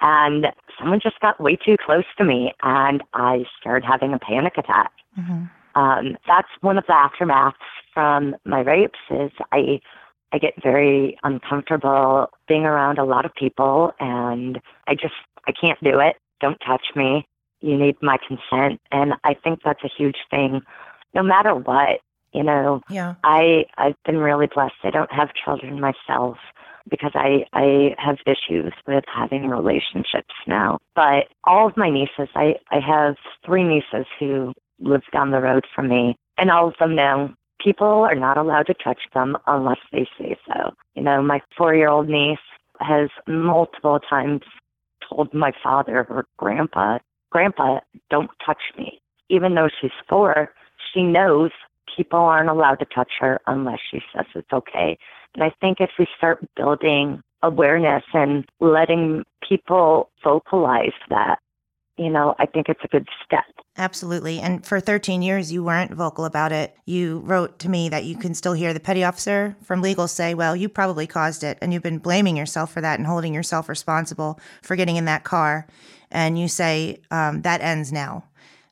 and 0.00 0.48
someone 0.78 1.00
just 1.00 1.20
got 1.20 1.40
way 1.40 1.56
too 1.56 1.76
close 1.84 2.04
to 2.18 2.24
me, 2.24 2.52
and 2.62 3.02
I 3.14 3.44
started 3.58 3.86
having 3.86 4.12
a 4.12 4.18
panic 4.18 4.54
attack. 4.58 4.92
Mm-hmm. 5.18 5.44
Um, 5.74 6.16
that's 6.26 6.48
one 6.60 6.78
of 6.78 6.84
the 6.86 6.92
aftermaths 6.92 7.54
from 7.94 8.36
my 8.44 8.60
rapes. 8.60 8.98
Is 9.10 9.30
I 9.52 9.80
I 10.32 10.38
get 10.38 10.54
very 10.62 11.18
uncomfortable 11.22 12.28
being 12.48 12.64
around 12.64 12.98
a 12.98 13.04
lot 13.04 13.24
of 13.24 13.34
people, 13.34 13.92
and 14.00 14.60
I 14.86 14.94
just 14.94 15.14
I 15.46 15.52
can't 15.52 15.82
do 15.82 16.00
it. 16.00 16.16
Don't 16.40 16.58
touch 16.66 16.86
me. 16.96 17.26
You 17.60 17.76
need 17.76 17.96
my 18.02 18.18
consent, 18.26 18.80
and 18.90 19.14
I 19.24 19.34
think 19.34 19.60
that's 19.64 19.84
a 19.84 19.90
huge 19.96 20.16
thing. 20.30 20.60
No 21.14 21.22
matter 21.22 21.54
what, 21.54 22.00
you 22.32 22.42
know. 22.42 22.80
Yeah. 22.88 23.14
I 23.24 23.66
I've 23.78 24.02
been 24.04 24.18
really 24.18 24.48
blessed. 24.52 24.74
I 24.82 24.90
don't 24.90 25.12
have 25.12 25.30
children 25.34 25.80
myself 25.80 26.38
because 26.88 27.12
I 27.14 27.44
I 27.52 27.94
have 27.98 28.16
issues 28.26 28.72
with 28.86 29.04
having 29.12 29.48
relationships 29.48 30.34
now. 30.46 30.78
But 30.94 31.28
all 31.44 31.68
of 31.68 31.76
my 31.76 31.90
nieces, 31.90 32.28
I 32.34 32.56
I 32.70 32.80
have 32.80 33.16
three 33.44 33.64
nieces 33.64 34.06
who 34.18 34.54
live 34.82 35.02
down 35.12 35.30
the 35.30 35.40
road 35.40 35.64
from 35.74 35.88
me, 35.88 36.16
and 36.38 36.50
all 36.50 36.68
of 36.68 36.74
them 36.78 36.94
know 36.94 37.32
people 37.60 37.86
are 37.86 38.14
not 38.14 38.36
allowed 38.36 38.66
to 38.66 38.74
touch 38.74 39.00
them 39.14 39.36
unless 39.46 39.78
they 39.92 40.06
say 40.18 40.36
so. 40.46 40.72
You 40.94 41.02
know, 41.02 41.22
my 41.22 41.40
four-year-old 41.56 42.08
niece 42.08 42.38
has 42.80 43.08
multiple 43.26 44.00
times 44.00 44.42
told 45.08 45.32
my 45.32 45.52
father 45.62 46.06
or 46.08 46.26
grandpa, 46.38 46.98
"Grandpa, 47.30 47.80
don't 48.10 48.30
touch 48.44 48.62
me." 48.76 49.00
Even 49.28 49.54
though 49.54 49.68
she's 49.80 49.92
four, 50.08 50.52
she 50.92 51.02
knows 51.02 51.50
people 51.96 52.18
aren't 52.18 52.50
allowed 52.50 52.78
to 52.80 52.84
touch 52.86 53.12
her 53.20 53.40
unless 53.46 53.78
she 53.90 54.02
says 54.12 54.26
it's 54.34 54.52
okay. 54.52 54.98
And 55.34 55.44
I 55.44 55.50
think 55.60 55.80
if 55.80 55.90
we 55.98 56.06
start 56.16 56.44
building 56.56 57.22
awareness 57.42 58.04
and 58.12 58.44
letting 58.60 59.24
people 59.46 60.10
vocalize 60.22 60.92
that, 61.08 61.38
you 62.02 62.10
know, 62.10 62.34
I 62.38 62.46
think 62.46 62.68
it's 62.68 62.82
a 62.84 62.88
good 62.88 63.08
step. 63.24 63.44
Absolutely. 63.78 64.38
And 64.40 64.66
for 64.66 64.80
13 64.80 65.22
years, 65.22 65.50
you 65.50 65.64
weren't 65.64 65.92
vocal 65.92 66.26
about 66.26 66.52
it. 66.52 66.76
You 66.84 67.20
wrote 67.20 67.58
to 67.60 67.70
me 67.70 67.88
that 67.88 68.04
you 68.04 68.16
can 68.16 68.34
still 68.34 68.52
hear 68.52 68.74
the 68.74 68.80
petty 68.80 69.02
officer 69.02 69.56
from 69.62 69.80
legal 69.80 70.08
say, 70.08 70.34
well, 70.34 70.54
you 70.54 70.68
probably 70.68 71.06
caused 71.06 71.42
it. 71.42 71.56
And 71.62 71.72
you've 71.72 71.82
been 71.82 71.98
blaming 71.98 72.36
yourself 72.36 72.72
for 72.72 72.82
that 72.82 72.98
and 72.98 73.06
holding 73.06 73.32
yourself 73.32 73.68
responsible 73.68 74.38
for 74.62 74.76
getting 74.76 74.96
in 74.96 75.06
that 75.06 75.24
car. 75.24 75.66
And 76.10 76.38
you 76.38 76.48
say, 76.48 77.00
um, 77.10 77.42
that 77.42 77.62
ends 77.62 77.92
now. 77.92 78.24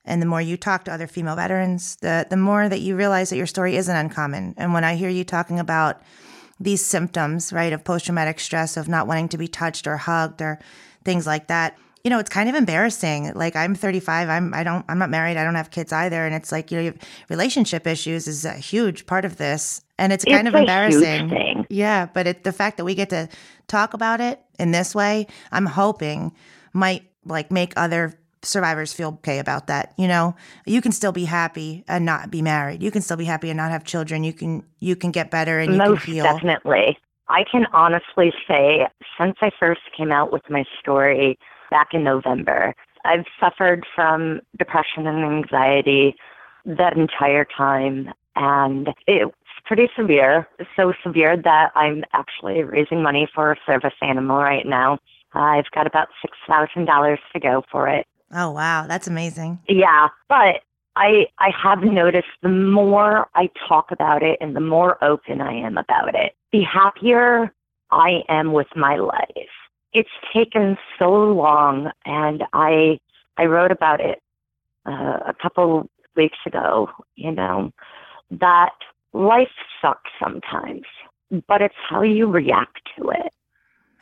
And 0.04 0.20
the 0.20 0.26
more 0.26 0.40
you 0.40 0.56
talk 0.56 0.84
to 0.84 0.92
other 0.92 1.06
female 1.06 1.36
veterans, 1.36 1.96
the, 1.96 2.26
the 2.28 2.36
more 2.36 2.68
that 2.68 2.80
you 2.80 2.96
realize 2.96 3.30
that 3.30 3.36
your 3.36 3.46
story 3.46 3.76
isn't 3.76 3.94
uncommon. 3.96 4.54
And 4.58 4.74
when 4.74 4.84
I 4.84 4.96
hear 4.96 5.08
you 5.08 5.24
talking 5.24 5.58
about 5.58 6.02
these 6.58 6.84
symptoms, 6.84 7.52
right, 7.52 7.72
of 7.72 7.84
post 7.84 8.04
traumatic 8.04 8.38
stress, 8.38 8.76
of 8.76 8.88
not 8.88 9.06
wanting 9.06 9.28
to 9.30 9.38
be 9.38 9.48
touched 9.48 9.86
or 9.86 9.96
hugged 9.96 10.42
or 10.42 10.58
things 11.04 11.26
like 11.26 11.48
that, 11.48 11.78
you 12.04 12.10
know, 12.10 12.18
it's 12.18 12.30
kind 12.30 12.48
of 12.48 12.54
embarrassing. 12.54 13.32
Like 13.34 13.56
I'm 13.56 13.74
35, 13.74 14.28
I'm 14.28 14.54
I 14.54 14.62
don't 14.62 14.84
I'm 14.88 14.98
not 14.98 15.10
married, 15.10 15.36
I 15.36 15.44
don't 15.44 15.54
have 15.54 15.70
kids 15.70 15.92
either, 15.92 16.24
and 16.24 16.34
it's 16.34 16.50
like 16.50 16.70
you 16.70 16.82
know, 16.82 16.92
relationship 17.28 17.86
issues 17.86 18.26
is 18.26 18.44
a 18.44 18.54
huge 18.54 19.06
part 19.06 19.24
of 19.24 19.36
this, 19.36 19.82
and 19.98 20.12
it's, 20.12 20.24
it's 20.24 20.32
kind 20.32 20.48
of 20.48 20.54
embarrassing. 20.54 21.66
Yeah, 21.68 22.06
but 22.06 22.26
it, 22.26 22.44
the 22.44 22.52
fact 22.52 22.78
that 22.78 22.84
we 22.84 22.94
get 22.94 23.10
to 23.10 23.28
talk 23.68 23.94
about 23.94 24.20
it 24.20 24.40
in 24.58 24.70
this 24.70 24.94
way, 24.94 25.26
I'm 25.52 25.66
hoping 25.66 26.32
might 26.72 27.04
like 27.24 27.50
make 27.50 27.72
other 27.76 28.14
survivors 28.42 28.92
feel 28.92 29.08
okay 29.08 29.38
about 29.38 29.66
that. 29.66 29.92
You 29.98 30.08
know, 30.08 30.34
you 30.64 30.80
can 30.80 30.92
still 30.92 31.12
be 31.12 31.26
happy 31.26 31.84
and 31.86 32.06
not 32.06 32.30
be 32.30 32.40
married. 32.40 32.82
You 32.82 32.90
can 32.90 33.02
still 33.02 33.18
be 33.18 33.26
happy 33.26 33.50
and 33.50 33.56
not 33.56 33.70
have 33.70 33.84
children. 33.84 34.24
You 34.24 34.32
can 34.32 34.64
you 34.78 34.96
can 34.96 35.10
get 35.10 35.30
better 35.30 35.58
and 35.58 35.72
you 35.72 35.78
Most 35.78 36.04
can 36.04 36.14
heal. 36.14 36.24
definitely. 36.24 36.98
I 37.28 37.44
can 37.44 37.66
honestly 37.72 38.32
say, 38.48 38.88
since 39.16 39.36
I 39.40 39.50
first 39.60 39.82
came 39.96 40.10
out 40.10 40.32
with 40.32 40.42
my 40.50 40.64
story 40.80 41.38
back 41.70 41.88
in 41.92 42.04
November, 42.04 42.74
I've 43.04 43.24
suffered 43.38 43.86
from 43.94 44.40
depression 44.58 45.06
and 45.06 45.24
anxiety 45.24 46.16
that 46.66 46.96
entire 46.96 47.46
time, 47.56 48.10
and 48.36 48.88
it's 49.06 49.32
pretty 49.64 49.88
severe. 49.96 50.48
So 50.76 50.92
severe 51.02 51.36
that 51.36 51.70
I'm 51.74 52.04
actually 52.12 52.62
raising 52.62 53.02
money 53.02 53.28
for 53.34 53.52
a 53.52 53.56
service 53.66 53.94
animal 54.02 54.38
right 54.38 54.66
now. 54.66 54.98
I've 55.32 55.70
got 55.72 55.86
about 55.86 56.08
six 56.20 56.36
thousand 56.48 56.86
dollars 56.86 57.20
to 57.32 57.40
go 57.40 57.62
for 57.70 57.88
it. 57.88 58.06
Oh 58.32 58.50
wow, 58.50 58.86
that's 58.86 59.06
amazing. 59.06 59.60
Yeah, 59.68 60.08
but 60.28 60.62
I 60.96 61.26
I 61.38 61.50
have 61.62 61.82
noticed 61.82 62.28
the 62.42 62.48
more 62.48 63.28
I 63.34 63.48
talk 63.68 63.90
about 63.90 64.22
it 64.22 64.38
and 64.40 64.56
the 64.56 64.60
more 64.60 65.02
open 65.02 65.40
I 65.40 65.52
am 65.52 65.78
about 65.78 66.14
it, 66.14 66.34
the 66.52 66.62
happier 66.62 67.52
I 67.90 68.22
am 68.28 68.52
with 68.52 68.68
my 68.76 68.96
life. 68.96 69.28
It's 69.92 70.10
taken 70.32 70.76
so 70.98 71.10
long, 71.10 71.90
and 72.04 72.44
I 72.52 72.98
I 73.36 73.44
wrote 73.46 73.72
about 73.72 74.00
it 74.00 74.20
uh, 74.86 75.18
a 75.26 75.34
couple 75.40 75.88
weeks 76.16 76.38
ago. 76.46 76.90
You 77.16 77.32
know 77.32 77.72
that 78.30 78.74
life 79.12 79.50
sucks 79.80 80.10
sometimes, 80.22 80.84
but 81.48 81.62
it's 81.62 81.74
how 81.88 82.02
you 82.02 82.26
react 82.26 82.80
to 82.96 83.10
it. 83.10 83.32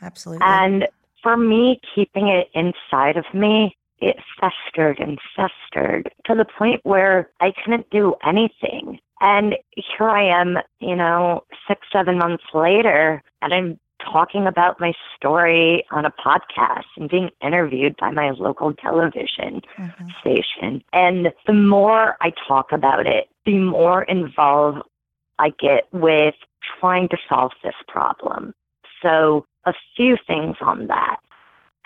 Absolutely. 0.01 0.45
And 0.45 0.87
for 1.21 1.35
me, 1.35 1.81
keeping 1.93 2.27
it 2.29 2.49
inside 2.53 3.17
of 3.17 3.25
me, 3.33 3.75
it 3.99 4.17
festered 4.39 4.99
and 4.99 5.19
festered 5.35 6.09
to 6.25 6.35
the 6.35 6.45
point 6.45 6.81
where 6.83 7.29
I 7.39 7.51
couldn't 7.51 7.89
do 7.89 8.15
anything. 8.25 8.99
And 9.21 9.55
here 9.75 10.07
I 10.07 10.23
am, 10.23 10.57
you 10.79 10.95
know, 10.95 11.43
six, 11.67 11.81
seven 11.91 12.17
months 12.17 12.45
later, 12.53 13.21
and 13.41 13.53
I'm 13.53 13.79
talking 13.99 14.47
about 14.47 14.79
my 14.79 14.93
story 15.15 15.83
on 15.91 16.05
a 16.05 16.11
podcast 16.11 16.85
and 16.97 17.09
being 17.09 17.29
interviewed 17.41 17.95
by 17.97 18.11
my 18.11 18.31
local 18.31 18.73
television 18.73 19.61
Mhm. 19.77 20.19
station. 20.19 20.83
And 20.93 21.31
the 21.45 21.53
more 21.53 22.17
I 22.21 22.31
talk 22.47 22.71
about 22.71 23.05
it, 23.05 23.29
the 23.45 23.57
more 23.57 24.03
involved 24.03 24.81
I 25.37 25.49
get 25.59 25.87
with 25.93 26.35
trying 26.79 27.07
to 27.09 27.17
solve 27.27 27.53
this 27.63 27.75
problem. 27.87 28.53
So, 29.01 29.45
a 29.65 29.73
few 29.95 30.17
things 30.27 30.57
on 30.61 30.87
that. 30.87 31.17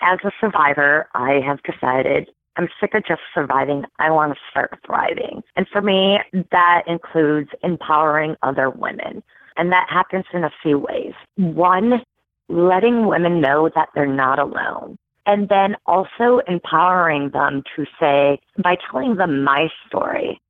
As 0.00 0.18
a 0.24 0.32
survivor, 0.40 1.08
I 1.14 1.40
have 1.40 1.62
decided 1.62 2.28
I'm 2.56 2.68
sick 2.80 2.94
of 2.94 3.04
just 3.04 3.22
surviving. 3.34 3.84
I 3.98 4.10
want 4.10 4.32
to 4.34 4.40
start 4.50 4.78
thriving. 4.86 5.42
And 5.56 5.66
for 5.68 5.82
me, 5.82 6.20
that 6.52 6.84
includes 6.86 7.50
empowering 7.62 8.36
other 8.42 8.70
women. 8.70 9.22
And 9.56 9.70
that 9.72 9.86
happens 9.88 10.24
in 10.32 10.44
a 10.44 10.52
few 10.62 10.78
ways. 10.78 11.12
One, 11.36 12.02
letting 12.48 13.06
women 13.06 13.40
know 13.40 13.70
that 13.74 13.88
they're 13.94 14.06
not 14.06 14.38
alone. 14.38 14.96
And 15.26 15.48
then 15.48 15.76
also 15.86 16.40
empowering 16.46 17.30
them 17.30 17.62
to 17.76 17.86
say, 17.98 18.40
by 18.62 18.76
telling 18.90 19.16
them 19.16 19.42
my 19.42 19.68
story 19.86 20.40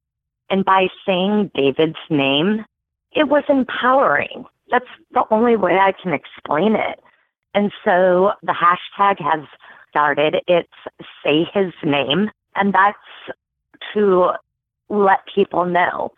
and 0.51 0.65
by 0.65 0.89
saying 1.07 1.53
David's 1.55 1.95
name, 2.11 2.65
it 3.13 3.29
was 3.29 3.45
empowering. 3.49 4.45
That's 4.71 4.89
the 5.13 5.25
only 5.31 5.57
way 5.57 5.79
I 5.79 5.93
can 5.93 6.13
explain 6.13 6.75
it. 6.75 7.01
And 7.55 7.71
so 7.85 8.33
the 8.43 8.53
hashtag 8.55 9.21
has 9.21 9.47
started. 9.89 10.37
It's 10.49 10.69
say 11.25 11.47
his 11.55 11.73
name, 11.85 12.31
and 12.57 12.75
that's 12.75 12.99
to 13.93 14.31
let 14.89 15.21
people 15.33 15.65
know 15.65 16.13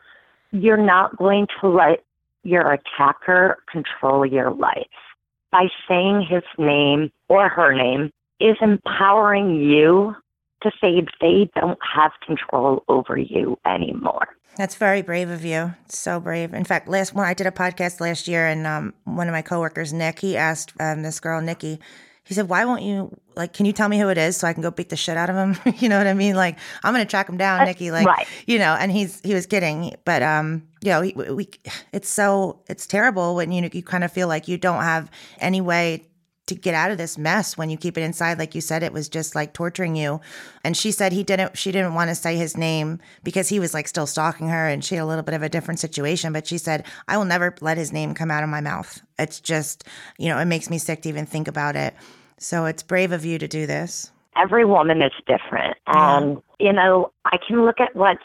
you're 0.52 0.76
not 0.76 1.16
going 1.18 1.46
to 1.60 1.68
let 1.68 2.02
your 2.46 2.72
attacker 2.72 3.58
control 3.70 4.24
your 4.24 4.52
life. 4.52 4.86
By 5.52 5.68
saying 5.88 6.26
his 6.28 6.42
name 6.58 7.10
or 7.28 7.48
her 7.48 7.74
name 7.74 8.10
is 8.40 8.56
empowering 8.60 9.56
you 9.56 10.14
to 10.62 10.70
say 10.80 11.06
they 11.20 11.50
don't 11.54 11.78
have 11.94 12.12
control 12.24 12.82
over 12.88 13.16
you 13.16 13.58
anymore. 13.66 14.28
That's 14.56 14.74
very 14.74 15.02
brave 15.02 15.28
of 15.28 15.44
you. 15.44 15.74
So 15.88 16.18
brave. 16.18 16.54
In 16.54 16.64
fact, 16.64 16.88
last 16.88 17.14
one 17.14 17.26
I 17.26 17.34
did 17.34 17.46
a 17.46 17.50
podcast 17.50 18.00
last 18.00 18.26
year, 18.26 18.46
and 18.46 18.66
um, 18.66 18.94
one 19.04 19.28
of 19.28 19.32
my 19.32 19.42
coworkers, 19.42 19.92
Nick, 19.92 20.20
he 20.20 20.36
asked 20.36 20.72
um, 20.80 21.02
this 21.02 21.20
girl, 21.20 21.42
Nikki, 21.42 21.78
he 22.26 22.34
said, 22.34 22.48
"Why 22.48 22.64
won't 22.64 22.82
you 22.82 23.16
like? 23.36 23.52
Can 23.52 23.66
you 23.66 23.72
tell 23.72 23.88
me 23.88 23.98
who 23.98 24.08
it 24.08 24.18
is 24.18 24.36
so 24.36 24.48
I 24.48 24.52
can 24.52 24.62
go 24.62 24.70
beat 24.70 24.88
the 24.88 24.96
shit 24.96 25.16
out 25.16 25.30
of 25.30 25.36
him? 25.36 25.74
you 25.78 25.88
know 25.88 25.98
what 25.98 26.06
I 26.06 26.14
mean? 26.14 26.34
Like, 26.34 26.58
I'm 26.82 26.92
gonna 26.92 27.04
track 27.04 27.28
him 27.28 27.36
down, 27.36 27.64
Nikki. 27.64 27.90
Like, 27.90 28.06
right. 28.06 28.26
you 28.46 28.58
know." 28.58 28.74
And 28.78 28.90
he's 28.90 29.20
he 29.20 29.32
was 29.32 29.46
kidding, 29.46 29.94
but 30.04 30.22
um, 30.22 30.66
you 30.82 30.90
know, 30.90 31.00
we, 31.00 31.12
we 31.12 31.48
it's 31.92 32.08
so 32.08 32.60
it's 32.68 32.86
terrible 32.86 33.34
when 33.36 33.52
you 33.52 33.70
you 33.72 33.82
kind 33.82 34.04
of 34.04 34.12
feel 34.12 34.28
like 34.28 34.48
you 34.48 34.58
don't 34.58 34.82
have 34.82 35.10
any 35.38 35.60
way 35.60 36.06
to 36.46 36.54
get 36.54 36.74
out 36.74 36.90
of 36.90 36.98
this 36.98 37.18
mess 37.18 37.58
when 37.58 37.70
you 37.70 37.76
keep 37.76 37.98
it 37.98 38.02
inside. 38.02 38.38
Like 38.38 38.54
you 38.54 38.60
said 38.60 38.82
it 38.82 38.92
was 38.92 39.08
just 39.08 39.34
like 39.34 39.52
torturing 39.52 39.96
you. 39.96 40.20
And 40.64 40.76
she 40.76 40.92
said 40.92 41.12
he 41.12 41.22
didn't 41.22 41.58
she 41.58 41.72
didn't 41.72 41.94
want 41.94 42.08
to 42.08 42.14
say 42.14 42.36
his 42.36 42.56
name 42.56 43.00
because 43.24 43.48
he 43.48 43.60
was 43.60 43.74
like 43.74 43.88
still 43.88 44.06
stalking 44.06 44.48
her 44.48 44.68
and 44.68 44.84
she 44.84 44.94
had 44.94 45.02
a 45.02 45.06
little 45.06 45.24
bit 45.24 45.34
of 45.34 45.42
a 45.42 45.48
different 45.48 45.80
situation. 45.80 46.32
But 46.32 46.46
she 46.46 46.58
said 46.58 46.86
i 47.08 47.16
will 47.16 47.24
never 47.24 47.54
let 47.60 47.76
his 47.76 47.92
name 47.92 48.14
come 48.14 48.30
out 48.30 48.44
of 48.44 48.48
my 48.48 48.60
mouth. 48.60 49.00
It's 49.18 49.40
just 49.40 49.84
you 50.18 50.28
know 50.28 50.38
it 50.38 50.46
makes 50.46 50.70
me 50.70 50.78
sick 50.78 51.02
to 51.02 51.08
even 51.08 51.26
think 51.26 51.48
about 51.48 51.76
it. 51.76 51.94
So 52.38 52.66
it's 52.66 52.82
brave 52.82 53.12
of 53.12 53.24
you 53.24 53.38
to 53.38 53.48
do 53.48 53.66
this. 53.66 54.10
Every 54.36 54.64
woman 54.64 55.02
is 55.02 55.12
different. 55.26 55.76
And 55.86 56.36
um, 56.36 56.42
you 56.60 56.72
know 56.72 57.12
i 57.24 57.38
can 57.46 57.64
look 57.64 57.80
at 57.80 57.94
what's 57.96 58.22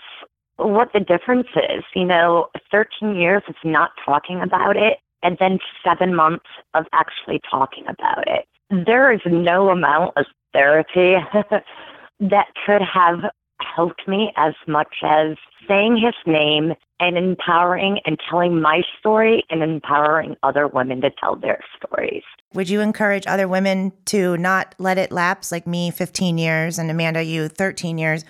what 0.57 0.93
the 0.93 0.99
difference 0.99 1.47
is. 1.55 1.83
You 1.95 2.05
know 2.05 2.49
13 2.71 3.15
years 3.15 3.41
of 3.47 3.55
not 3.63 3.91
talking 4.05 4.41
about 4.41 4.77
it 4.77 4.99
and 5.23 5.37
then 5.39 5.59
seven 5.83 6.15
months 6.15 6.45
of 6.73 6.85
actually 6.93 7.39
talking 7.49 7.83
about 7.87 8.27
it 8.27 8.45
there 8.71 9.11
is 9.11 9.21
no 9.25 9.69
amount 9.69 10.13
of 10.17 10.25
therapy 10.53 11.15
that 12.19 12.47
could 12.65 12.81
have 12.81 13.19
helped 13.61 14.07
me 14.07 14.31
as 14.37 14.53
much 14.67 14.95
as 15.03 15.37
saying 15.67 15.95
his 15.95 16.15
name 16.25 16.73
and 16.99 17.17
empowering 17.17 17.99
and 18.05 18.19
telling 18.29 18.61
my 18.61 18.81
story 18.99 19.43
and 19.49 19.61
empowering 19.61 20.35
other 20.43 20.67
women 20.67 21.01
to 21.01 21.11
tell 21.19 21.35
their 21.35 21.59
stories. 21.77 22.23
Would 22.53 22.69
you 22.69 22.81
encourage 22.81 23.25
other 23.27 23.47
women 23.47 23.91
to 24.05 24.37
not 24.37 24.75
let 24.77 24.97
it 24.97 25.11
lapse 25.11 25.51
like 25.51 25.67
me 25.67 25.91
15 25.91 26.37
years 26.37 26.79
and 26.79 26.89
Amanda 26.89 27.23
you 27.23 27.47
13 27.47 27.97
years? 27.97 28.23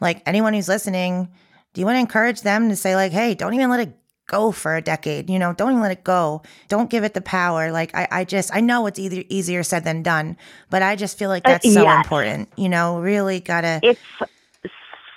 Like 0.00 0.22
anyone 0.26 0.54
who's 0.54 0.68
listening, 0.68 1.28
do 1.74 1.80
you 1.80 1.86
want 1.86 1.96
to 1.96 2.00
encourage 2.00 2.42
them 2.42 2.68
to 2.68 2.76
say 2.76 2.96
like, 2.96 3.12
"Hey, 3.12 3.34
don't 3.34 3.54
even 3.54 3.70
let 3.70 3.80
it 3.80 3.96
go 4.32 4.50
for 4.50 4.74
a 4.74 4.82
decade. 4.82 5.30
You 5.30 5.38
know, 5.38 5.52
don't 5.52 5.70
even 5.70 5.82
let 5.82 5.92
it 5.92 6.02
go. 6.02 6.42
Don't 6.68 6.90
give 6.90 7.04
it 7.04 7.14
the 7.14 7.20
power. 7.20 7.70
Like 7.70 7.94
I, 7.94 8.08
I 8.10 8.24
just 8.24 8.54
I 8.54 8.60
know 8.60 8.86
it's 8.86 8.98
either 8.98 9.22
easier 9.28 9.62
said 9.62 9.84
than 9.84 10.02
done, 10.02 10.36
but 10.70 10.82
I 10.82 10.96
just 10.96 11.16
feel 11.18 11.28
like 11.28 11.44
that's 11.44 11.66
uh, 11.66 11.70
so 11.70 11.82
yes. 11.82 12.04
important. 12.04 12.48
You 12.56 12.68
know, 12.68 12.98
really 12.98 13.38
gotta 13.38 13.78
It's 13.82 14.00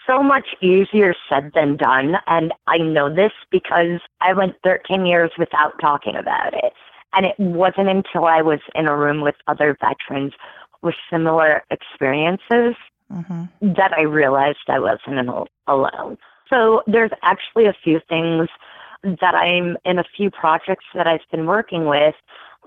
so 0.07 0.21
much 0.21 0.47
easier 0.61 1.15
said 1.29 1.51
than 1.55 1.77
done. 1.77 2.15
And 2.27 2.53
I 2.67 2.77
know 2.77 3.13
this 3.13 3.31
because 3.49 4.01
I 4.21 4.33
went 4.33 4.53
13 4.63 5.05
years 5.05 5.31
without 5.37 5.79
talking 5.81 6.15
about 6.15 6.53
it. 6.53 6.73
And 7.13 7.25
it 7.25 7.39
wasn't 7.39 7.89
until 7.89 8.25
I 8.25 8.41
was 8.41 8.59
in 8.75 8.87
a 8.87 8.95
room 8.95 9.21
with 9.21 9.35
other 9.47 9.77
veterans 9.79 10.33
with 10.81 10.95
similar 11.09 11.63
experiences 11.71 12.75
mm-hmm. 13.11 13.45
that 13.61 13.93
I 13.97 14.01
realized 14.01 14.59
I 14.67 14.79
wasn't 14.79 15.47
alone. 15.67 16.17
So 16.49 16.83
there's 16.85 17.11
actually 17.23 17.65
a 17.65 17.73
few 17.83 17.99
things 18.07 18.49
that 19.03 19.35
I'm 19.35 19.77
in 19.85 19.99
a 19.99 20.03
few 20.15 20.29
projects 20.31 20.85
that 20.93 21.07
I've 21.07 21.21
been 21.31 21.45
working 21.45 21.85
with 21.85 22.15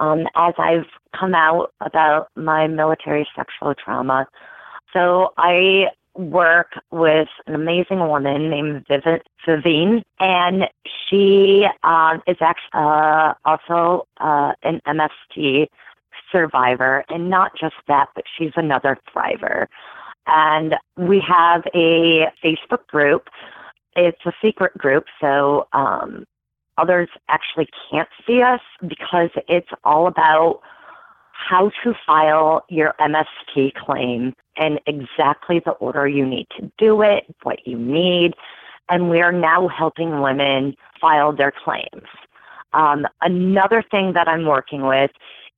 um, 0.00 0.26
as 0.36 0.54
I've 0.58 0.86
come 1.18 1.34
out 1.34 1.72
about 1.80 2.28
my 2.36 2.66
military 2.66 3.26
sexual 3.34 3.74
trauma. 3.74 4.26
So 4.92 5.32
I 5.36 5.88
work 6.14 6.72
with 6.90 7.28
an 7.46 7.54
amazing 7.54 8.00
woman 8.00 8.50
named 8.50 8.84
Viv- 8.88 9.22
Vivine, 9.46 10.02
and 10.18 10.68
she 11.08 11.66
um, 11.84 12.22
is 12.26 12.36
actually 12.40 12.70
uh, 12.74 13.34
also 13.44 14.06
uh, 14.18 14.52
an 14.62 14.80
MST 14.86 15.68
survivor, 16.32 17.04
and 17.08 17.30
not 17.30 17.52
just 17.58 17.76
that, 17.86 18.08
but 18.14 18.24
she's 18.36 18.52
another 18.56 18.98
thriver. 19.14 19.66
And 20.26 20.74
we 20.96 21.20
have 21.26 21.62
a 21.74 22.26
Facebook 22.44 22.86
group. 22.88 23.28
It's 23.98 24.24
a 24.24 24.32
secret 24.40 24.78
group, 24.78 25.06
so 25.20 25.66
um, 25.72 26.24
others 26.76 27.08
actually 27.28 27.68
can't 27.90 28.08
see 28.24 28.42
us 28.42 28.60
because 28.86 29.30
it's 29.48 29.68
all 29.82 30.06
about 30.06 30.60
how 31.32 31.72
to 31.82 31.94
file 32.06 32.64
your 32.68 32.94
MST 33.00 33.74
claim 33.74 34.34
and 34.56 34.78
exactly 34.86 35.60
the 35.64 35.72
order 35.72 36.06
you 36.06 36.24
need 36.24 36.46
to 36.58 36.70
do 36.78 37.02
it, 37.02 37.24
what 37.42 37.66
you 37.66 37.76
need. 37.76 38.34
And 38.88 39.10
we 39.10 39.20
are 39.20 39.32
now 39.32 39.66
helping 39.66 40.20
women 40.20 40.76
file 41.00 41.32
their 41.32 41.52
claims. 41.52 42.06
Um, 42.74 43.04
another 43.20 43.82
thing 43.90 44.12
that 44.12 44.28
I'm 44.28 44.46
working 44.46 44.86
with 44.86 45.10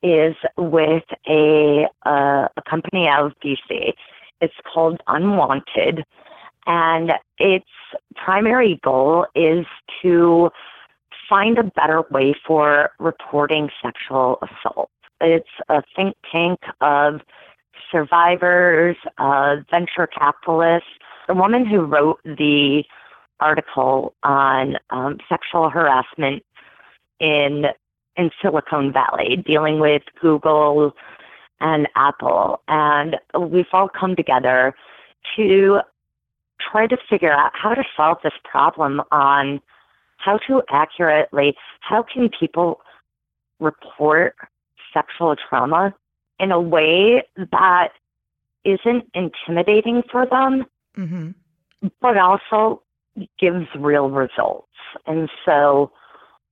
is 0.03 0.35
with 0.57 1.05
a, 1.29 1.87
uh, 2.07 2.49
a 2.57 2.63
company 2.69 3.07
out 3.07 3.27
of 3.27 3.33
DC. 3.45 3.93
It's 4.41 4.55
called 4.73 5.03
Unwanted. 5.09 6.05
And 6.71 7.15
its 7.39 7.67
primary 8.15 8.79
goal 8.85 9.27
is 9.35 9.67
to 10.03 10.51
find 11.29 11.59
a 11.59 11.65
better 11.65 12.05
way 12.13 12.33
for 12.47 12.91
reporting 13.01 13.71
sexual 13.83 14.39
assault. 14.41 14.89
It's 15.21 15.49
a 15.69 15.83
think 15.97 16.15
tank 16.31 16.61
of 16.81 17.23
survivors, 17.91 18.97
uh, 19.19 19.57
venture 19.69 20.07
capitalists. 20.07 20.89
The 21.27 21.35
woman 21.35 21.67
who 21.67 21.81
wrote 21.81 22.21
the 22.25 22.85
article 23.41 24.15
on 24.23 24.77
um, 24.91 25.19
sexual 25.29 25.71
harassment 25.71 26.45
in 27.19 27.67
in 28.17 28.31
Silicon 28.41 28.93
Valley, 28.93 29.43
dealing 29.45 29.81
with 29.81 30.03
Google 30.21 30.95
and 31.59 31.89
Apple, 31.97 32.63
and 32.69 33.17
we've 33.37 33.67
all 33.73 33.89
come 33.89 34.15
together 34.15 34.75
to 35.37 35.81
try 36.61 36.87
to 36.87 36.97
figure 37.09 37.33
out 37.33 37.53
how 37.55 37.75
to 37.75 37.85
solve 37.97 38.19
this 38.23 38.33
problem 38.45 39.03
on 39.11 39.61
how 40.17 40.39
to 40.47 40.63
accurately 40.71 41.57
how 41.81 42.03
can 42.03 42.29
people 42.29 42.81
report 43.59 44.35
sexual 44.93 45.37
trauma 45.37 45.95
in 46.39 46.51
a 46.51 46.61
way 46.61 47.23
that 47.53 47.93
isn't 48.65 49.05
intimidating 49.15 50.03
for 50.11 50.27
them, 50.27 50.67
mm-hmm. 50.97 51.31
but 52.01 52.17
also 52.17 52.83
gives 53.39 53.67
real 53.77 54.11
results. 54.11 54.67
And 55.07 55.31
so, 55.45 55.93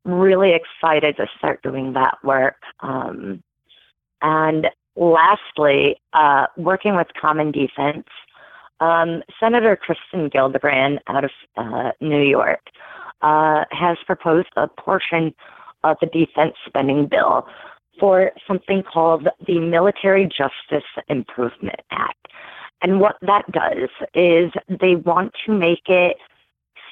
really 0.04 0.52
excited 0.52 1.16
to 1.16 1.26
start 1.36 1.62
doing 1.62 1.92
that 1.92 2.16
work. 2.22 2.56
Um, 2.80 3.42
and 4.22 4.68
lastly, 4.96 5.96
uh, 6.12 6.46
working 6.56 6.96
with 6.96 7.08
Common 7.20 7.50
Defense, 7.50 8.06
um, 8.80 9.22
Senator 9.40 9.76
Kristen 9.76 10.30
Gillibrand 10.30 10.98
out 11.08 11.24
of 11.24 11.30
uh, 11.56 11.92
New 12.00 12.22
York 12.22 12.60
uh, 13.22 13.64
has 13.70 13.96
proposed 14.06 14.48
a 14.56 14.68
portion 14.68 15.34
of 15.84 15.96
the 16.00 16.06
defense 16.06 16.54
spending 16.66 17.06
bill 17.06 17.46
for 17.98 18.32
something 18.46 18.82
called 18.82 19.28
the 19.46 19.58
Military 19.58 20.26
Justice 20.26 20.88
Improvement 21.08 21.80
Act. 21.90 22.28
And 22.82 23.00
what 23.00 23.16
that 23.22 23.50
does 23.50 23.88
is 24.14 24.52
they 24.68 24.94
want 24.94 25.34
to 25.46 25.52
make 25.52 25.88
it 25.88 26.16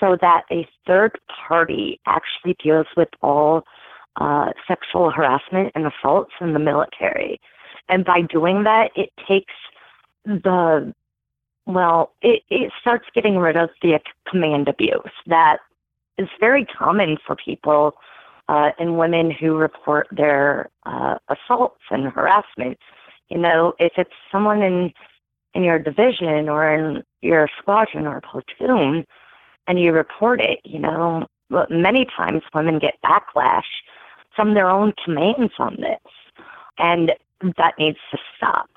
so 0.01 0.17
that 0.21 0.43
a 0.51 0.69
third 0.87 1.19
party 1.49 2.01
actually 2.07 2.57
deals 2.63 2.87
with 2.97 3.09
all 3.23 3.63
uh, 4.17 4.51
sexual 4.67 5.11
harassment 5.11 5.73
and 5.75 5.87
assaults 5.87 6.33
in 6.41 6.53
the 6.53 6.59
military. 6.59 7.41
And 7.89 8.05
by 8.05 8.23
doing 8.23 8.65
that, 8.65 8.91
it 8.97 9.11
takes 9.29 9.55
the, 10.25 10.93
well, 11.67 12.13
it, 12.23 12.43
it 12.49 12.73
starts 12.81 13.07
getting 13.15 13.37
rid 13.39 13.57
of 13.57 13.71
the 13.83 13.99
command 14.29 14.69
abuse 14.69 15.13
that 15.27 15.59
is 16.17 16.29
very 16.41 16.65
common 16.65 17.19
for 17.27 17.37
people 17.37 17.95
uh, 18.49 18.71
and 18.79 18.99
women 18.99 19.31
who 19.31 19.57
report 19.57 20.07
their 20.13 20.71
uh, 20.85 21.17
assaults 21.29 21.81
and 21.91 22.07
harassment. 22.07 22.79
You 23.29 23.39
know, 23.39 23.75
if 23.79 23.93
it's 23.97 24.11
someone 24.31 24.63
in 24.63 24.93
in 25.55 25.65
your 25.65 25.79
division 25.79 26.49
or 26.49 26.71
in 26.71 27.03
your 27.23 27.49
squadron 27.59 28.07
or 28.07 28.21
platoon, 28.21 29.07
and 29.67 29.81
you 29.81 29.91
report 29.91 30.41
it, 30.41 30.61
you 30.65 30.79
know, 30.79 31.27
many 31.71 32.07
times 32.15 32.43
women 32.55 32.79
get 32.79 32.95
backlash 33.03 33.65
from 34.35 34.53
their 34.53 34.69
own 34.69 34.93
commands 35.03 35.55
on 35.59 35.77
this, 35.81 36.13
and 36.79 37.13
that 37.57 37.73
needs 37.79 37.97
to 38.11 38.19
stop 38.37 38.69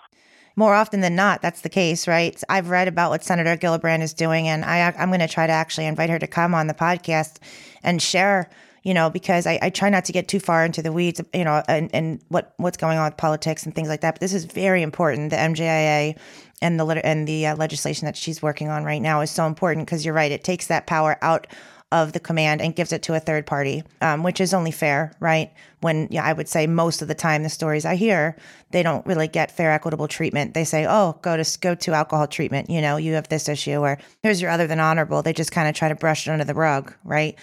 more 0.56 0.74
often 0.74 1.02
than 1.02 1.16
not, 1.16 1.42
that's 1.42 1.62
the 1.62 1.70
case, 1.70 2.08
right? 2.08 2.42
I've 2.50 2.70
read 2.70 2.88
about 2.88 3.10
what 3.12 3.24
Senator 3.24 3.56
Gillibrand 3.56 4.02
is 4.02 4.14
doing, 4.14 4.48
and 4.48 4.66
I, 4.66 4.94
I'm 4.98 5.10
going 5.10 5.20
to 5.20 5.28
try 5.28 5.48
to 5.48 5.54
actually 5.54 5.86
invite 5.86 6.10
her 6.10 6.20
to 6.20 6.28
come 6.28 6.54
on 6.54 6.68
the 6.68 6.74
podcast 6.74 7.38
and 7.84 8.02
share 8.02 8.50
you 8.84 8.94
know, 8.94 9.10
because 9.10 9.46
I, 9.46 9.60
I 9.62 9.70
try 9.70 9.90
not 9.90 10.06
to 10.06 10.14
get 10.14 10.28
too 10.28 10.40
far 10.40 10.64
into 10.64 10.82
the 10.82 10.92
weeds, 10.92 11.22
you 11.34 11.44
know, 11.44 11.62
and, 11.68 11.94
and 11.94 12.22
what 12.30 12.54
what's 12.58 12.78
going 12.78 12.98
on 12.98 13.06
with 13.06 13.18
politics 13.18 13.66
and 13.66 13.76
things 13.76 13.90
like 13.90 14.02
that. 14.02 14.16
But 14.16 14.22
this 14.22 14.34
is 14.34 14.46
very 14.46 14.82
important. 14.82 15.32
The 15.32 15.36
MJIA 15.36 16.18
and 16.62 16.80
the 16.80 16.86
and 17.06 17.28
the 17.28 17.48
uh, 17.48 17.56
legislation 17.56 18.06
that 18.06 18.16
she's 18.16 18.42
working 18.42 18.70
on 18.70 18.84
right 18.84 19.02
now 19.02 19.22
is 19.22 19.32
so 19.32 19.46
important 19.46 19.86
because 19.86 20.06
you're 20.06 20.14
right. 20.14 20.32
It 20.32 20.44
takes 20.44 20.68
that 20.68 20.88
power 20.88 21.18
out 21.22 21.48
of 21.92 22.14
the 22.14 22.20
command 22.20 22.62
and 22.62 22.76
gives 22.76 22.94
it 22.94 23.02
to 23.02 23.16
a 23.16 23.20
third 23.20 23.48
party, 23.48 23.84
um, 24.02 24.22
which 24.22 24.40
is 24.40 24.54
only 24.54 24.70
fair, 24.70 25.12
right? 25.20 25.52
When 25.82 26.08
yeah, 26.12 26.24
I 26.24 26.34
would 26.34 26.48
say 26.48 26.68
most 26.68 27.02
of 27.02 27.08
the 27.08 27.16
time 27.16 27.42
the 27.42 27.50
stories 27.50 27.84
I 27.84 27.96
hear, 27.96 28.36
they 28.70 28.84
don't 28.84 29.06
really 29.08 29.28
get 29.28 29.50
fair, 29.50 29.72
equitable 29.72 30.08
treatment. 30.08 30.54
They 30.54 30.66
say, 30.66 30.86
"Oh, 30.88 31.18
go 31.22 31.42
to 31.42 31.60
go 31.60 31.74
to 31.74 31.94
alcohol 31.94 32.28
treatment." 32.28 32.70
You 32.70 32.82
know, 32.82 32.98
you 32.98 33.14
have 33.14 33.30
this 33.30 33.50
issue, 33.50 33.78
or 33.78 33.98
here's 34.22 34.42
your 34.42 34.52
other 34.52 34.68
than 34.68 34.80
honorable. 34.80 35.24
They 35.24 35.34
just 35.34 35.52
kind 35.52 35.68
of 35.68 35.74
try 35.74 35.90
to 35.90 35.96
brush 35.96 36.28
it 36.28 36.32
under 36.32 36.46
the 36.46 36.54
rug, 36.54 36.94
right? 37.04 37.36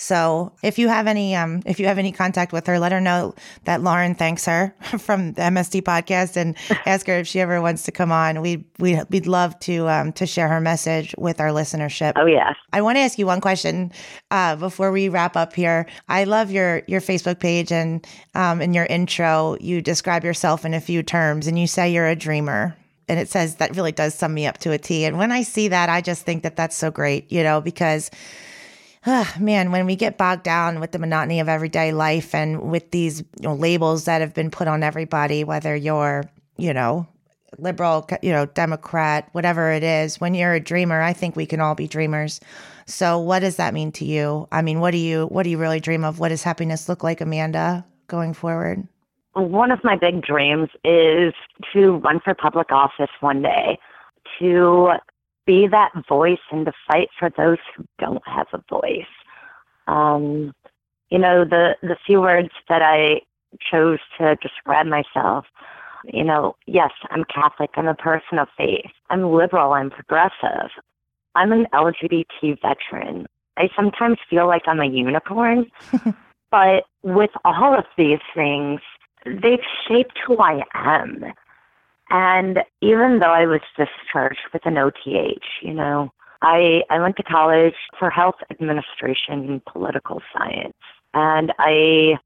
So 0.00 0.52
if 0.62 0.78
you 0.78 0.88
have 0.88 1.06
any 1.06 1.36
um 1.36 1.62
if 1.66 1.78
you 1.78 1.84
have 1.84 1.98
any 1.98 2.10
contact 2.10 2.54
with 2.54 2.66
her, 2.66 2.78
let 2.78 2.90
her 2.90 3.02
know 3.02 3.34
that 3.64 3.82
Lauren 3.82 4.14
thanks 4.14 4.46
her 4.46 4.74
from 4.98 5.34
the 5.34 5.42
MSD 5.42 5.82
podcast 5.82 6.38
and 6.38 6.56
ask 6.86 7.06
her 7.06 7.18
if 7.18 7.26
she 7.26 7.38
ever 7.38 7.60
wants 7.60 7.82
to 7.82 7.92
come 7.92 8.10
on. 8.10 8.40
We 8.40 8.64
we 8.78 8.98
we'd 9.10 9.26
love 9.26 9.60
to 9.60 9.88
um 9.88 10.12
to 10.14 10.24
share 10.24 10.48
her 10.48 10.58
message 10.58 11.14
with 11.18 11.38
our 11.38 11.50
listenership. 11.50 12.14
Oh 12.16 12.24
yeah. 12.24 12.54
I 12.72 12.80
want 12.80 12.96
to 12.96 13.00
ask 13.00 13.18
you 13.18 13.26
one 13.26 13.42
question 13.42 13.92
uh, 14.30 14.56
before 14.56 14.90
we 14.90 15.10
wrap 15.10 15.36
up 15.36 15.54
here. 15.54 15.84
I 16.08 16.24
love 16.24 16.50
your 16.50 16.80
your 16.86 17.02
Facebook 17.02 17.38
page 17.38 17.70
and 17.70 18.06
um 18.34 18.62
in 18.62 18.72
your 18.72 18.86
intro 18.86 19.58
you 19.60 19.82
describe 19.82 20.24
yourself 20.24 20.64
in 20.64 20.72
a 20.72 20.80
few 20.80 21.02
terms 21.02 21.46
and 21.46 21.58
you 21.58 21.66
say 21.66 21.92
you're 21.92 22.08
a 22.08 22.16
dreamer 22.16 22.74
and 23.06 23.20
it 23.20 23.28
says 23.28 23.56
that 23.56 23.76
really 23.76 23.92
does 23.92 24.14
sum 24.14 24.32
me 24.32 24.46
up 24.46 24.56
to 24.58 24.72
a 24.72 24.78
T. 24.78 25.04
And 25.04 25.18
when 25.18 25.30
I 25.30 25.42
see 25.42 25.68
that, 25.68 25.90
I 25.90 26.00
just 26.00 26.24
think 26.24 26.42
that 26.44 26.56
that's 26.56 26.76
so 26.76 26.90
great, 26.90 27.30
you 27.30 27.42
know, 27.42 27.60
because 27.60 28.10
ah, 29.06 29.34
man, 29.38 29.72
when 29.72 29.86
we 29.86 29.96
get 29.96 30.18
bogged 30.18 30.42
down 30.42 30.80
with 30.80 30.92
the 30.92 30.98
monotony 30.98 31.40
of 31.40 31.48
everyday 31.48 31.92
life 31.92 32.34
and 32.34 32.70
with 32.70 32.90
these 32.90 33.20
you 33.20 33.48
know, 33.48 33.54
labels 33.54 34.04
that 34.04 34.20
have 34.20 34.34
been 34.34 34.50
put 34.50 34.68
on 34.68 34.82
everybody, 34.82 35.44
whether 35.44 35.74
you're, 35.74 36.24
you 36.56 36.74
know, 36.74 37.06
liberal, 37.58 38.06
you 38.22 38.32
know, 38.32 38.46
Democrat, 38.46 39.28
whatever 39.32 39.72
it 39.72 39.82
is, 39.82 40.20
when 40.20 40.34
you're 40.34 40.54
a 40.54 40.60
dreamer, 40.60 41.00
I 41.00 41.12
think 41.12 41.36
we 41.36 41.46
can 41.46 41.60
all 41.60 41.74
be 41.74 41.88
dreamers. 41.88 42.40
So 42.86 43.18
what 43.18 43.40
does 43.40 43.56
that 43.56 43.74
mean 43.74 43.92
to 43.92 44.04
you? 44.04 44.48
I 44.52 44.62
mean, 44.62 44.80
what 44.80 44.90
do 44.92 44.98
you 44.98 45.26
what 45.26 45.44
do 45.44 45.50
you 45.50 45.58
really 45.58 45.80
dream 45.80 46.04
of? 46.04 46.18
What 46.18 46.28
does 46.28 46.42
happiness 46.42 46.88
look 46.88 47.02
like, 47.02 47.20
Amanda, 47.20 47.84
going 48.08 48.34
forward? 48.34 48.86
One 49.34 49.70
of 49.70 49.82
my 49.84 49.96
big 49.96 50.22
dreams 50.22 50.68
is 50.84 51.32
to 51.72 51.98
run 51.98 52.20
for 52.20 52.34
public 52.34 52.72
office 52.72 53.10
one 53.20 53.42
day, 53.42 53.78
to 54.40 54.94
be 55.50 55.66
that 55.66 55.92
voice 56.08 56.44
and 56.52 56.66
to 56.66 56.72
fight 56.86 57.08
for 57.18 57.30
those 57.36 57.58
who 57.74 57.84
don't 57.98 58.26
have 58.26 58.46
a 58.52 58.62
voice. 58.70 59.14
Um, 59.86 60.52
you 61.10 61.18
know, 61.18 61.44
the 61.44 61.76
the 61.82 61.96
few 62.06 62.20
words 62.20 62.50
that 62.68 62.82
I 62.82 63.22
chose 63.70 63.98
to 64.18 64.36
describe 64.36 64.86
myself 64.86 65.46
you 66.04 66.24
know, 66.24 66.56
yes, 66.66 66.90
I'm 67.10 67.24
Catholic. 67.24 67.70
I'm 67.74 67.88
a 67.88 67.94
person 67.94 68.38
of 68.38 68.48
faith. 68.56 68.90
I'm 69.10 69.32
liberal. 69.32 69.72
I'm 69.72 69.90
progressive. 69.90 70.70
I'm 71.34 71.52
an 71.52 71.66
LGBT 71.72 72.58
veteran. 72.62 73.26
I 73.56 73.68
sometimes 73.76 74.18
feel 74.28 74.46
like 74.46 74.62
I'm 74.66 74.80
a 74.80 74.86
unicorn, 74.86 75.66
but 76.50 76.84
with 77.02 77.30
all 77.44 77.76
of 77.76 77.84
these 77.96 78.18
things, 78.34 78.80
they've 79.26 79.60
shaped 79.86 80.18
who 80.26 80.38
I 80.38 80.62
am. 80.74 81.24
And 82.10 82.58
even 82.80 83.20
though 83.20 83.32
I 83.32 83.46
was 83.46 83.60
discharged 83.76 84.40
with 84.52 84.66
an 84.66 84.76
OTH, 84.78 85.44
you 85.62 85.72
know, 85.72 86.12
I, 86.42 86.82
I 86.90 86.98
went 86.98 87.16
to 87.16 87.22
college 87.22 87.74
for 87.98 88.10
health 88.10 88.36
administration 88.50 89.48
and 89.48 89.64
political 89.64 90.20
science. 90.36 90.74
And 91.14 91.52
I, 91.58 92.18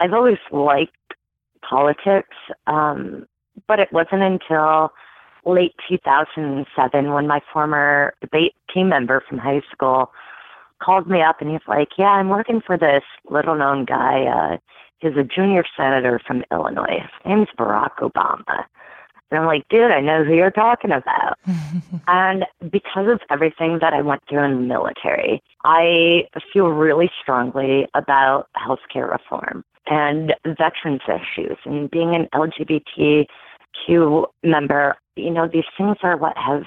I've 0.00 0.12
always 0.12 0.38
liked 0.50 0.92
politics. 1.62 2.36
Um, 2.66 3.26
but 3.66 3.80
it 3.80 3.92
wasn't 3.92 4.22
until 4.22 4.92
late 5.44 5.74
2007 5.88 7.12
when 7.12 7.26
my 7.26 7.40
former 7.52 8.14
debate 8.20 8.54
team 8.72 8.88
member 8.88 9.22
from 9.28 9.38
high 9.38 9.62
school 9.72 10.10
called 10.82 11.08
me 11.08 11.22
up 11.22 11.40
and 11.40 11.50
he's 11.50 11.66
like, 11.66 11.90
Yeah, 11.96 12.10
I'm 12.10 12.28
working 12.28 12.60
for 12.60 12.76
this 12.76 13.04
little 13.30 13.54
known 13.54 13.84
guy. 13.84 14.24
Uh, 14.24 14.56
he's 14.98 15.16
a 15.16 15.24
junior 15.24 15.64
senator 15.76 16.20
from 16.26 16.44
Illinois. 16.50 17.00
His 17.00 17.10
name's 17.24 17.48
Barack 17.58 17.96
Obama. 18.00 18.64
And 19.30 19.40
I'm 19.40 19.46
like, 19.46 19.66
dude, 19.68 19.90
I 19.90 20.00
know 20.00 20.24
who 20.24 20.34
you're 20.34 20.50
talking 20.50 20.92
about. 20.92 21.38
and 22.06 22.44
because 22.70 23.08
of 23.08 23.20
everything 23.30 23.78
that 23.80 23.92
I 23.92 24.02
went 24.02 24.22
through 24.28 24.44
in 24.44 24.54
the 24.54 24.60
military, 24.60 25.42
I 25.64 26.28
feel 26.52 26.68
really 26.68 27.10
strongly 27.20 27.88
about 27.94 28.48
healthcare 28.56 29.10
reform 29.10 29.64
and 29.86 30.34
veterans 30.44 31.02
issues 31.08 31.56
and 31.64 31.90
being 31.90 32.14
an 32.14 32.28
LGBTQ 32.34 34.26
member, 34.42 34.96
you 35.16 35.30
know, 35.30 35.48
these 35.48 35.64
things 35.76 35.96
are 36.02 36.16
what 36.16 36.36
have 36.36 36.64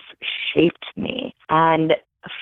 shaped 0.53 0.85
me. 0.95 1.33
And 1.49 1.95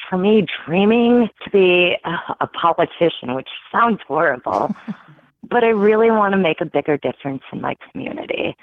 for 0.10 0.18
me, 0.18 0.46
dreaming 0.66 1.30
to 1.44 1.50
be 1.52 1.98
a 2.06 2.48
politician, 2.48 3.36
which 3.36 3.50
sounds 3.72 4.00
horrible, 4.08 4.76
but 5.50 5.64
I 5.64 5.70
really 5.70 6.12
want 6.12 6.34
to 6.34 6.38
make 6.38 6.62
a 6.62 6.66
bigger 6.66 6.98
difference 6.98 7.44
in 7.52 7.62
my 7.62 7.76
community. 7.92 8.56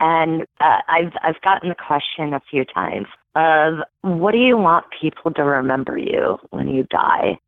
And 0.00 0.42
uh, 0.60 0.80
I've 0.88 1.12
I've 1.22 1.40
gotten 1.42 1.68
the 1.68 1.74
question 1.74 2.32
a 2.34 2.40
few 2.50 2.64
times 2.64 3.06
of 3.34 3.78
what 4.02 4.32
do 4.32 4.38
you 4.38 4.56
want 4.56 4.86
people 5.00 5.32
to 5.32 5.42
remember 5.42 5.98
you 5.98 6.38
when 6.50 6.68
you 6.68 6.84
die? 6.84 7.38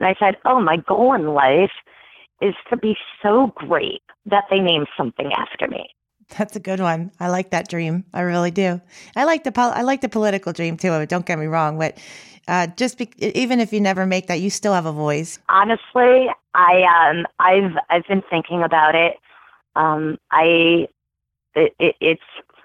And 0.00 0.08
I 0.08 0.14
said, 0.18 0.36
oh, 0.44 0.60
my 0.60 0.76
goal 0.76 1.14
in 1.14 1.34
life 1.34 1.72
is 2.40 2.54
to 2.70 2.76
be 2.76 2.96
so 3.22 3.52
great 3.56 4.02
that 4.26 4.44
they 4.50 4.60
name 4.60 4.86
something 4.96 5.32
after 5.32 5.66
me. 5.66 5.88
That's 6.36 6.54
a 6.56 6.60
good 6.60 6.80
one. 6.80 7.10
I 7.18 7.28
like 7.28 7.50
that 7.50 7.68
dream. 7.68 8.04
I 8.12 8.20
really 8.20 8.50
do. 8.50 8.80
I 9.16 9.24
like 9.24 9.44
the 9.44 9.52
pol- 9.52 9.72
I 9.74 9.82
like 9.82 10.02
the 10.02 10.10
political 10.10 10.52
dream 10.52 10.76
too. 10.76 11.06
Don't 11.06 11.24
get 11.24 11.38
me 11.38 11.46
wrong, 11.46 11.78
but 11.78 11.98
uh, 12.46 12.66
just 12.76 12.98
be- 12.98 13.10
even 13.18 13.60
if 13.60 13.72
you 13.72 13.80
never 13.80 14.04
make 14.04 14.26
that, 14.26 14.40
you 14.40 14.50
still 14.50 14.74
have 14.74 14.84
a 14.84 14.92
voice. 14.92 15.38
Honestly, 15.48 16.28
I 16.54 16.82
um 16.82 17.26
I've 17.38 17.76
I've 17.88 18.06
been 18.06 18.22
thinking 18.28 18.62
about 18.62 18.94
it. 18.94 19.16
Um, 19.74 20.18
I 20.30 20.88
it, 21.54 21.74
it, 21.78 21.96
it's 22.00 22.22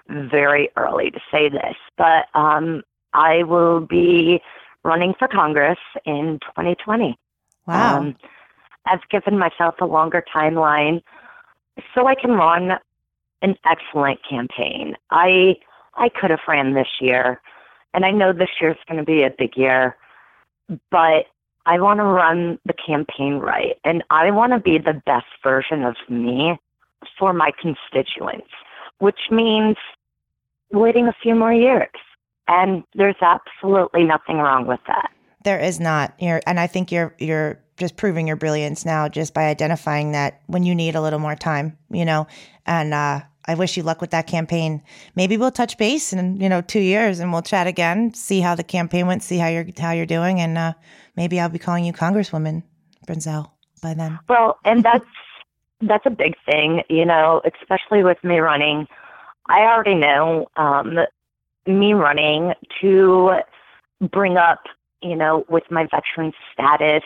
very 0.08 0.70
early 0.76 1.10
to 1.10 1.20
say 1.30 1.48
this, 1.48 1.76
but 1.96 2.26
um, 2.34 2.82
I 3.12 3.42
will 3.44 3.80
be 3.80 4.40
running 4.82 5.14
for 5.18 5.28
Congress 5.28 5.78
in 6.04 6.38
2020. 6.42 7.18
Wow. 7.66 7.98
Um, 7.98 8.16
I've 8.86 9.08
given 9.10 9.38
myself 9.38 9.76
a 9.80 9.86
longer 9.86 10.22
timeline 10.34 11.02
so 11.94 12.06
I 12.06 12.14
can 12.14 12.32
run 12.32 12.72
an 13.42 13.56
excellent 13.64 14.20
campaign. 14.28 14.96
I 15.10 15.56
I 15.94 16.08
could 16.08 16.30
have 16.30 16.40
ran 16.48 16.74
this 16.74 16.88
year, 17.00 17.40
and 17.92 18.04
I 18.04 18.10
know 18.10 18.32
this 18.32 18.50
year 18.60 18.70
is 18.70 18.76
going 18.88 18.98
to 18.98 19.04
be 19.04 19.22
a 19.22 19.30
big 19.30 19.56
year, 19.56 19.96
but 20.90 21.26
I 21.66 21.78
want 21.78 21.98
to 22.00 22.04
run 22.04 22.58
the 22.66 22.74
campaign 22.74 23.34
right, 23.34 23.76
and 23.84 24.02
I 24.10 24.30
want 24.30 24.52
to 24.52 24.58
be 24.58 24.78
the 24.78 25.00
best 25.06 25.26
version 25.42 25.84
of 25.84 25.96
me 26.08 26.58
for 27.18 27.32
my 27.32 27.52
constituents, 27.60 28.50
which 29.04 29.20
means 29.30 29.76
waiting 30.72 31.06
a 31.06 31.12
few 31.22 31.34
more 31.34 31.52
years. 31.52 31.90
And 32.48 32.82
there's 32.94 33.20
absolutely 33.20 34.02
nothing 34.02 34.38
wrong 34.38 34.66
with 34.66 34.80
that. 34.86 35.10
There 35.44 35.58
is 35.58 35.78
not. 35.78 36.14
You're, 36.18 36.40
and 36.46 36.58
I 36.58 36.66
think 36.66 36.90
you're 36.90 37.14
you're 37.18 37.60
just 37.76 37.96
proving 37.96 38.26
your 38.26 38.36
brilliance 38.36 38.86
now 38.86 39.08
just 39.08 39.34
by 39.34 39.44
identifying 39.44 40.12
that 40.12 40.40
when 40.46 40.62
you 40.62 40.74
need 40.74 40.94
a 40.94 41.02
little 41.02 41.18
more 41.18 41.36
time, 41.36 41.76
you 41.90 42.04
know. 42.04 42.26
And 42.64 42.94
uh, 42.94 43.20
I 43.44 43.54
wish 43.54 43.76
you 43.76 43.82
luck 43.82 44.00
with 44.00 44.10
that 44.10 44.26
campaign. 44.26 44.82
Maybe 45.16 45.36
we'll 45.36 45.50
touch 45.50 45.76
base 45.76 46.14
in 46.14 46.40
you 46.40 46.48
know 46.48 46.62
two 46.62 46.80
years 46.80 47.20
and 47.20 47.30
we'll 47.30 47.42
chat 47.42 47.66
again, 47.66 48.14
see 48.14 48.40
how 48.40 48.54
the 48.54 48.64
campaign 48.64 49.06
went, 49.06 49.22
see 49.22 49.36
how 49.36 49.48
you're 49.48 49.66
how 49.78 49.92
you're 49.92 50.06
doing, 50.06 50.40
and 50.40 50.56
uh, 50.56 50.72
maybe 51.14 51.38
I'll 51.38 51.50
be 51.50 51.58
calling 51.58 51.84
you 51.84 51.92
Congresswoman 51.92 52.62
Brinzel 53.06 53.50
by 53.82 53.92
then. 53.92 54.18
Well, 54.30 54.58
and 54.64 54.82
that's 54.82 55.04
that's 55.80 56.06
a 56.06 56.10
big 56.10 56.34
thing, 56.46 56.82
you 56.88 57.04
know, 57.04 57.42
especially 57.60 58.02
with 58.02 58.22
me 58.24 58.38
running. 58.38 58.86
I 59.48 59.60
already 59.60 59.94
know 59.94 60.46
um, 60.56 60.98
me 61.66 61.92
running 61.92 62.54
to 62.80 63.40
bring 64.10 64.36
up, 64.36 64.64
you 65.02 65.16
know, 65.16 65.44
with 65.48 65.64
my 65.70 65.86
veteran 65.86 66.32
status 66.52 67.02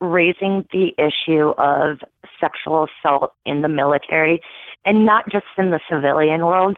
raising 0.00 0.66
the 0.72 0.94
issue 0.98 1.50
of 1.58 2.00
sexual 2.40 2.86
assault 2.86 3.32
in 3.46 3.62
the 3.62 3.68
military 3.68 4.40
and 4.84 5.06
not 5.06 5.28
just 5.30 5.46
in 5.56 5.70
the 5.70 5.80
civilian 5.90 6.44
world, 6.44 6.76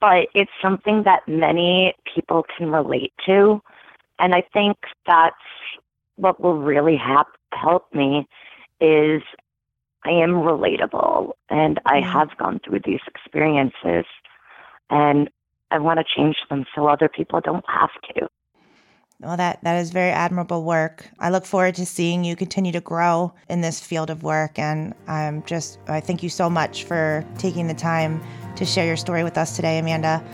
but 0.00 0.28
it's 0.34 0.50
something 0.60 1.04
that 1.04 1.26
many 1.28 1.94
people 2.12 2.44
can 2.56 2.70
relate 2.70 3.12
to. 3.26 3.60
And 4.18 4.34
I 4.34 4.42
think 4.52 4.76
that's 5.06 5.36
what 6.16 6.40
will 6.40 6.58
really 6.58 6.96
hap- 6.96 7.36
help 7.52 7.86
me 7.94 8.26
is 8.80 9.22
I 10.08 10.12
am 10.12 10.30
relatable 10.30 11.32
and 11.50 11.80
I 11.84 12.00
mm-hmm. 12.00 12.10
have 12.10 12.36
gone 12.38 12.60
through 12.64 12.80
these 12.84 13.00
experiences 13.06 14.06
and 14.88 15.28
I 15.70 15.78
want 15.78 15.98
to 15.98 16.04
change 16.16 16.36
them 16.48 16.64
so 16.74 16.88
other 16.88 17.10
people 17.10 17.40
don't 17.42 17.64
have 17.68 17.90
to. 18.14 18.28
Well, 19.20 19.36
that, 19.36 19.62
that 19.64 19.76
is 19.76 19.90
very 19.90 20.10
admirable 20.10 20.64
work. 20.64 21.10
I 21.18 21.28
look 21.28 21.44
forward 21.44 21.74
to 21.74 21.84
seeing 21.84 22.24
you 22.24 22.36
continue 22.36 22.72
to 22.72 22.80
grow 22.80 23.34
in 23.50 23.60
this 23.60 23.80
field 23.80 24.08
of 24.08 24.22
work. 24.22 24.58
And 24.58 24.94
I'm 25.08 25.44
just, 25.44 25.78
I 25.88 26.00
thank 26.00 26.22
you 26.22 26.30
so 26.30 26.48
much 26.48 26.84
for 26.84 27.24
taking 27.36 27.66
the 27.66 27.74
time 27.74 28.22
to 28.56 28.64
share 28.64 28.86
your 28.86 28.96
story 28.96 29.24
with 29.24 29.36
us 29.36 29.56
today, 29.56 29.78
Amanda. 29.78 30.24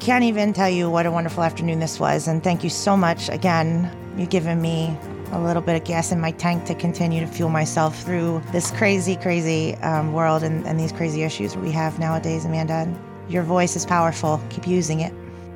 Can't 0.00 0.24
even 0.24 0.52
tell 0.52 0.68
you 0.68 0.90
what 0.90 1.06
a 1.06 1.10
wonderful 1.10 1.44
afternoon 1.44 1.78
this 1.78 2.00
was. 2.00 2.26
And 2.26 2.42
thank 2.42 2.64
you 2.64 2.70
so 2.70 2.96
much 2.96 3.28
again. 3.28 3.96
You've 4.18 4.30
given 4.30 4.60
me 4.60 4.98
a 5.32 5.40
little 5.40 5.62
bit 5.62 5.74
of 5.74 5.84
gas 5.84 6.12
in 6.12 6.20
my 6.20 6.30
tank 6.30 6.64
to 6.66 6.74
continue 6.74 7.20
to 7.20 7.26
fuel 7.26 7.50
myself 7.50 8.02
through 8.02 8.42
this 8.52 8.70
crazy, 8.70 9.16
crazy 9.16 9.74
um, 9.76 10.12
world 10.12 10.42
and, 10.42 10.66
and 10.66 10.78
these 10.78 10.92
crazy 10.92 11.22
issues 11.22 11.56
we 11.56 11.70
have 11.72 11.98
nowadays, 11.98 12.44
Amanda. 12.44 12.92
Your 13.28 13.42
voice 13.42 13.74
is 13.76 13.84
powerful. 13.84 14.40
Keep 14.50 14.66
using 14.66 15.00
it. 15.00 15.12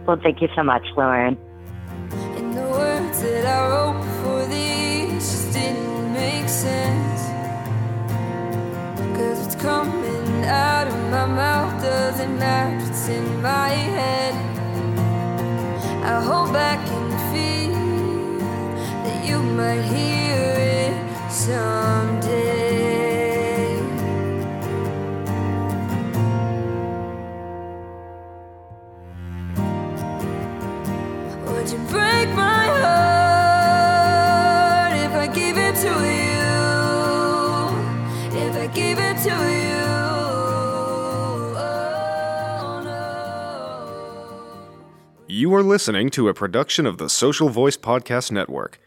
Well, 0.06 0.18
thank 0.22 0.40
you 0.40 0.48
so 0.56 0.62
much, 0.62 0.84
Lauren 0.96 1.36
that 3.22 3.46
I 3.46 3.68
wrote 3.68 3.98
before 4.02 4.46
these 4.46 5.24
just 5.30 5.52
didn't 5.52 6.12
make 6.12 6.48
sense. 6.48 7.22
Cause 9.16 9.40
what's 9.40 9.54
coming 9.56 10.44
out 10.44 10.86
of 10.88 11.10
my 11.10 11.26
mouth 11.26 11.82
doesn't 11.82 12.38
match 12.38 12.82
what's 12.82 13.08
in 13.08 13.42
my 13.42 13.68
head. 13.68 14.34
I 16.04 16.20
hold 16.22 16.52
back 16.52 16.78
and 16.88 17.06
feel 17.10 17.10
that 17.10 17.15
you 19.24 19.40
might 19.42 19.82
hear 19.82 20.54
it 20.58 21.30
someday. 21.30 22.46
Would 31.46 31.70
you 31.70 31.78
break 31.88 32.28
my 32.34 32.66
heart 32.82 34.92
if 35.04 35.12
I 35.12 35.26
it 35.56 35.74
to 35.76 35.88
you? 36.22 36.56
If 38.38 38.54
I 38.56 38.66
it 38.98 39.16
to 39.24 39.30
you. 39.30 39.86
Oh, 41.58 41.62
you 45.26 45.54
are 45.54 45.62
listening 45.62 46.10
to 46.10 46.28
a 46.28 46.34
production 46.34 46.86
of 46.86 46.98
the 46.98 47.08
Social 47.08 47.48
Voice 47.48 47.76
Podcast 47.76 48.30
Network. 48.30 48.78